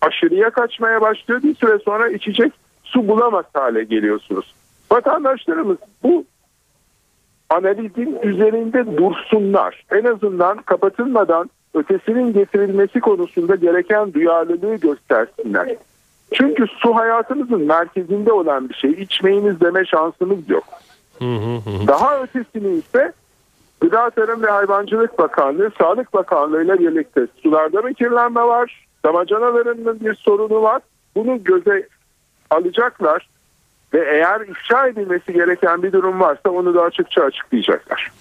aşırıya 0.00 0.50
kaçmaya 0.50 1.00
başlıyor. 1.00 1.42
Bir 1.42 1.54
süre 1.54 1.78
sonra 1.78 2.08
içecek 2.08 2.52
su 2.84 3.08
bulamaz 3.08 3.44
hale 3.52 3.84
geliyorsunuz. 3.84 4.54
Vatandaşlarımız 4.92 5.76
bu 6.02 6.24
analizin 7.50 8.18
üzerinde 8.22 8.96
dursunlar. 8.96 9.84
En 9.90 10.04
azından 10.04 10.58
kapatılmadan 10.58 11.50
ötesinin 11.74 12.32
getirilmesi 12.32 13.00
konusunda 13.00 13.54
gereken 13.54 14.12
duyarlılığı 14.12 14.76
göstersinler. 14.76 15.76
Çünkü 16.32 16.66
su 16.66 16.96
hayatımızın 16.96 17.62
merkezinde 17.62 18.32
olan 18.32 18.68
bir 18.68 18.74
şey. 18.74 18.90
İçmeyiniz 18.90 19.60
deme 19.60 19.84
şansımız 19.84 20.50
yok. 20.50 20.64
Daha 21.86 22.20
ötesini 22.22 22.78
ise 22.78 23.12
Gıda 23.80 24.10
Tarım 24.10 24.42
ve 24.42 24.50
Hayvancılık 24.50 25.18
Bakanlığı, 25.18 25.70
Sağlık 25.78 26.14
Bakanlığı 26.14 26.64
ile 26.64 26.78
birlikte 26.78 27.26
sularda 27.42 27.82
mı 27.82 27.94
kirlenme 27.94 28.42
var? 28.42 28.86
Damacanalarının 29.04 30.00
bir 30.00 30.14
sorunu 30.14 30.62
var. 30.62 30.82
Bunu 31.16 31.44
göze 31.44 31.88
alacaklar 32.50 33.28
ve 33.94 33.98
eğer 33.98 34.40
ifşa 34.40 34.86
edilmesi 34.86 35.32
gereken 35.32 35.82
bir 35.82 35.92
durum 35.92 36.20
varsa 36.20 36.50
onu 36.50 36.74
da 36.74 36.82
açıkça 36.82 37.22
açıklayacaklar. 37.22 38.12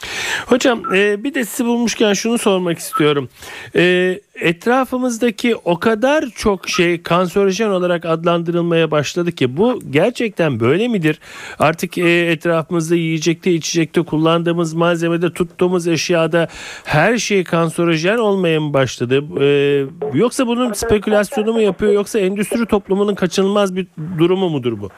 Hocam 0.47 0.95
e, 0.95 1.23
bir 1.23 1.33
de 1.33 1.45
sizi 1.45 1.65
bulmuşken 1.65 2.13
şunu 2.13 2.37
sormak 2.37 2.77
istiyorum. 2.77 3.29
E, 3.75 4.19
etrafımızdaki 4.35 5.55
o 5.55 5.79
kadar 5.79 6.25
çok 6.35 6.69
şey 6.69 7.03
kanserojen 7.03 7.69
olarak 7.69 8.05
adlandırılmaya 8.05 8.91
başladı 8.91 9.31
ki 9.31 9.57
bu 9.57 9.79
gerçekten 9.89 10.59
böyle 10.59 10.87
midir? 10.87 11.19
Artık 11.59 11.97
e, 11.97 12.31
etrafımızda 12.31 12.95
yiyecekte 12.95 13.51
içecekte 13.51 14.01
kullandığımız 14.01 14.73
malzemede 14.73 15.33
tuttuğumuz 15.33 15.87
eşyada 15.87 16.47
her 16.83 17.17
şey 17.17 17.43
kanserojen 17.43 18.17
olmaya 18.17 18.59
mı 18.59 18.73
başladı? 18.73 19.23
E, 19.41 19.85
yoksa 20.13 20.47
bunun 20.47 20.73
spekülasyonu 20.73 21.53
mu 21.53 21.61
yapıyor 21.61 21.93
yoksa 21.93 22.19
endüstri 22.19 22.65
toplumunun 22.65 23.15
kaçınılmaz 23.15 23.75
bir 23.75 23.87
durumu 24.17 24.49
mudur 24.49 24.79
bu? 24.79 24.89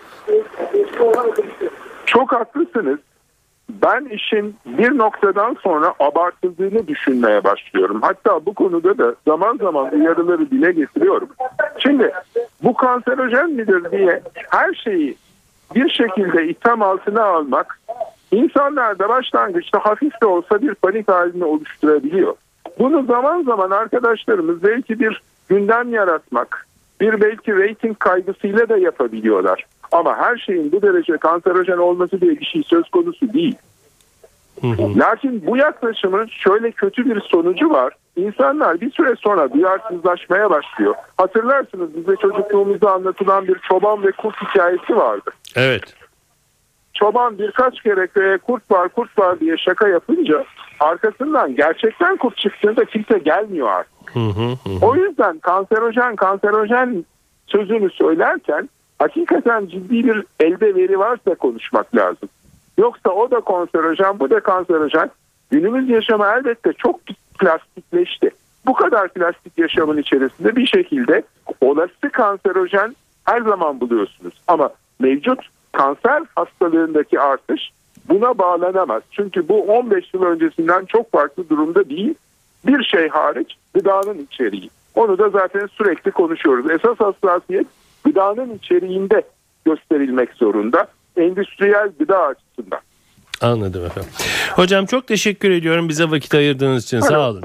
Çok 2.06 2.32
haklısınız. 2.32 3.00
Ben 3.84 4.06
işin 4.06 4.56
bir 4.66 4.98
noktadan 4.98 5.58
sonra 5.62 5.94
abartıldığını 6.00 6.88
düşünmeye 6.88 7.44
başlıyorum. 7.44 8.02
Hatta 8.02 8.46
bu 8.46 8.54
konuda 8.54 8.98
da 8.98 9.16
zaman 9.28 9.58
zaman 9.58 9.94
uyarıları 9.94 10.52
dile 10.52 10.72
getiriyorum. 10.72 11.30
Şimdi 11.80 12.12
bu 12.64 12.74
kanserojen 12.74 13.52
midir 13.52 13.92
diye 13.92 14.22
her 14.50 14.74
şeyi 14.74 15.16
bir 15.76 15.90
şekilde 15.90 16.48
itham 16.48 16.82
altına 16.82 17.24
almak 17.24 17.80
insanlarda 18.32 19.10
başlangıçta 19.10 19.80
hafif 19.80 20.22
de 20.22 20.26
olsa 20.26 20.62
bir 20.62 20.76
panik 20.76 21.08
halini 21.08 21.44
oluşturabiliyor. 21.44 22.36
Bunu 22.80 23.06
zaman 23.06 23.44
zaman 23.44 23.72
arkadaşlarımız 23.72 24.64
belki 24.64 25.00
bir 25.00 25.22
gündem 25.50 25.94
yaratmak, 25.94 26.68
bir 27.02 27.22
belki 27.22 27.56
reyting 27.56 28.00
kaygısıyla 28.00 28.70
da 28.70 28.78
yapabiliyorlar. 28.78 29.66
Ama 29.92 30.18
her 30.18 30.38
şeyin 30.38 30.72
bu 30.72 30.82
derece 30.82 31.18
kanserojen 31.18 31.78
olması 31.78 32.22
diye 32.22 32.32
bir 32.32 32.46
şey 32.46 32.64
söz 32.64 32.90
konusu 32.90 33.34
değil. 33.34 33.56
Lakin 34.98 35.46
bu 35.46 35.58
yaklaşımın 35.58 36.28
şöyle 36.28 36.72
kötü 36.72 37.06
bir 37.06 37.22
sonucu 37.22 37.70
var. 37.70 37.94
İnsanlar 38.16 38.82
bir 38.82 38.92
süre 38.92 39.16
sonra 39.16 39.54
duyarsızlaşmaya 39.54 40.50
başlıyor. 40.50 40.96
Hatırlarsınız 41.18 41.96
bize 41.96 42.16
çocukluğumuzda 42.16 42.92
anlatılan 42.92 43.48
bir 43.48 43.60
çoban 43.70 44.04
ve 44.04 44.12
kurt 44.12 44.36
hikayesi 44.36 44.96
vardı. 44.96 45.32
Evet. 45.56 45.96
Çoban 46.94 47.38
birkaç 47.40 47.82
kere 47.82 48.08
köye 48.08 48.38
kurt 48.38 48.72
var 48.72 48.90
kurt 48.90 49.20
var 49.20 49.40
diye 49.40 49.58
şaka 49.58 49.88
yapınca 49.88 50.46
arkasından 50.80 51.56
gerçekten 51.56 52.18
kurt 52.18 52.38
çıktığında 52.38 52.86
kimse 52.86 53.18
gelmiyor 53.18 53.68
artık. 53.68 54.16
O 54.82 54.96
yüzden 54.96 55.40
kanserojen 55.40 56.16
kanserojen 56.16 57.06
sözünü 57.48 57.90
söylerken 57.90 58.70
hakikaten 59.02 59.68
ciddi 59.68 60.08
bir 60.08 60.24
elde 60.40 60.76
veri 60.76 61.00
varsa 61.00 61.36
konuşmak 61.36 61.96
lazım. 61.96 62.30
Yoksa 62.78 63.10
o 63.10 63.32
da 63.32 63.42
kanserojen 63.42 64.20
bu 64.20 64.30
da 64.30 64.40
kanserojen. 64.40 65.12
Günümüz 65.52 65.90
yaşamı 65.90 66.26
elbette 66.26 66.74
çok 66.74 67.00
plastikleşti. 67.40 68.30
Bu 68.66 68.74
kadar 68.74 69.08
plastik 69.08 69.58
yaşamın 69.58 69.98
içerisinde 69.98 70.56
bir 70.56 70.68
şekilde 70.68 71.24
olası 71.62 72.10
kanserojen 72.12 72.96
her 73.26 73.42
zaman 73.42 73.82
buluyorsunuz. 73.82 74.42
Ama 74.48 74.70
mevcut 75.00 75.40
kanser 75.72 76.24
hastalığındaki 76.36 77.20
artış 77.20 77.72
buna 78.10 78.38
bağlanamaz. 78.38 79.04
Çünkü 79.12 79.48
bu 79.50 79.62
15 79.62 80.14
yıl 80.14 80.24
öncesinden 80.24 80.86
çok 80.86 81.12
farklı 81.12 81.50
durumda 81.50 81.90
değil. 81.90 82.14
Bir 82.66 82.84
şey 82.84 83.10
hariç 83.10 83.56
gıdanın 83.74 84.18
içeriği. 84.18 84.70
Onu 84.96 85.18
da 85.18 85.30
zaten 85.30 85.68
sürekli 85.68 86.12
konuşuyoruz. 86.12 86.72
Esas 86.72 87.00
hassasiyet 87.00 87.68
gıdanın 88.06 88.56
içeriğinde 88.56 89.24
gösterilmek 89.66 90.34
zorunda. 90.34 90.88
Endüstriyel 91.18 91.90
gıda 92.00 92.20
açısından. 92.20 92.80
Anladım 93.42 93.86
efendim. 93.86 94.12
Hocam 94.56 94.86
çok 94.86 95.08
teşekkür 95.08 95.52
ediyorum 95.52 95.90
bize 95.90 96.12
vakit 96.12 96.36
ayırdığınız 96.36 96.84
için. 96.84 97.00
Sağ 97.00 97.30
olun. 97.30 97.44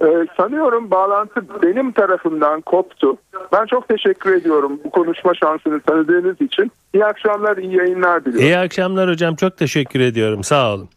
Ee, 0.00 0.26
sanıyorum 0.36 0.90
bağlantı 0.90 1.62
benim 1.62 1.92
tarafımdan 1.92 2.60
koptu. 2.60 3.16
Ben 3.52 3.66
çok 3.66 3.88
teşekkür 3.88 4.34
ediyorum 4.34 4.80
bu 4.84 4.90
konuşma 4.90 5.34
şansını 5.34 5.80
tanıdığınız 5.80 6.40
için. 6.40 6.72
İyi 6.94 7.04
akşamlar, 7.04 7.56
iyi 7.56 7.76
yayınlar 7.76 8.24
diliyorum. 8.24 8.46
İyi 8.46 8.58
akşamlar 8.58 9.10
hocam. 9.10 9.36
Çok 9.36 9.56
teşekkür 9.56 10.00
ediyorum. 10.00 10.44
Sağ 10.44 10.74
olun. 10.74 10.88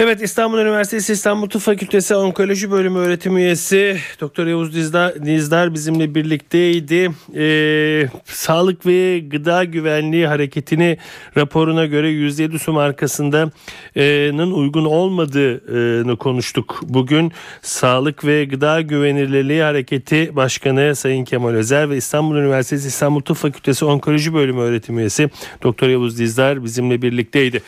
Evet 0.00 0.22
İstanbul 0.22 0.58
Üniversitesi 0.58 1.12
İstanbul 1.12 1.48
Tıp 1.48 1.62
Fakültesi 1.62 2.14
Onkoloji 2.14 2.70
Bölümü 2.70 2.98
öğretim 2.98 3.36
üyesi 3.36 3.98
Doktor 4.20 4.46
Yavuz 4.46 4.74
Dizdar, 4.74 5.24
Dizdar 5.24 5.74
bizimle 5.74 6.14
birlikteydi. 6.14 7.10
Ee, 7.36 8.08
Sağlık 8.24 8.86
ve 8.86 9.18
Gıda 9.18 9.64
Güvenliği 9.64 10.26
Hareketi'ni 10.26 10.98
raporuna 11.36 11.86
göre 11.86 12.08
107 12.08 12.58
su 12.58 12.72
markasının 12.72 14.52
uygun 14.52 14.84
olmadığını 14.84 16.16
konuştuk. 16.16 16.80
Bugün 16.82 17.32
Sağlık 17.62 18.24
ve 18.24 18.44
Gıda 18.44 18.80
Güvenilirliği 18.80 19.62
Hareketi 19.62 20.36
Başkanı 20.36 20.96
Sayın 20.96 21.24
Kemal 21.24 21.54
Özer 21.54 21.90
ve 21.90 21.96
İstanbul 21.96 22.36
Üniversitesi 22.36 22.88
İstanbul 22.88 23.20
Tıp 23.20 23.36
Fakültesi 23.36 23.84
Onkoloji 23.84 24.34
Bölümü 24.34 24.60
öğretim 24.60 24.98
üyesi 24.98 25.30
Doktor 25.62 25.88
Yavuz 25.88 26.18
Dizdar 26.18 26.64
bizimle 26.64 27.02
birlikteydi. 27.02 27.62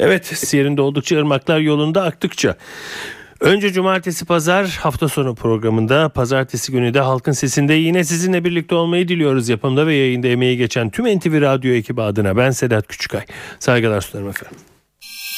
Evet 0.00 0.52
yerinde 0.54 0.82
oldukça 0.82 1.16
ırmaklar 1.16 1.58
yolunda 1.58 2.02
aktıkça. 2.02 2.56
Önce 3.40 3.72
cumartesi 3.72 4.24
pazar 4.24 4.66
hafta 4.66 5.08
sonu 5.08 5.34
programında 5.34 6.08
pazartesi 6.08 6.72
günü 6.72 6.94
de 6.94 7.00
Halkın 7.00 7.32
Sesi'nde 7.32 7.74
yine 7.74 8.04
sizinle 8.04 8.44
birlikte 8.44 8.74
olmayı 8.74 9.08
diliyoruz. 9.08 9.48
Yapımda 9.48 9.86
ve 9.86 9.94
yayında 9.94 10.28
emeği 10.28 10.56
geçen 10.56 10.90
tüm 10.90 11.18
NTV 11.18 11.40
Radyo 11.40 11.72
ekibi 11.72 12.02
adına 12.02 12.36
ben 12.36 12.50
Sedat 12.50 12.86
Küçükay. 12.86 13.24
Saygılar 13.58 14.00
sunarım 14.00 14.28
efendim. 14.28 14.58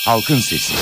Halkın 0.07 0.37
Sesi. 0.37 0.75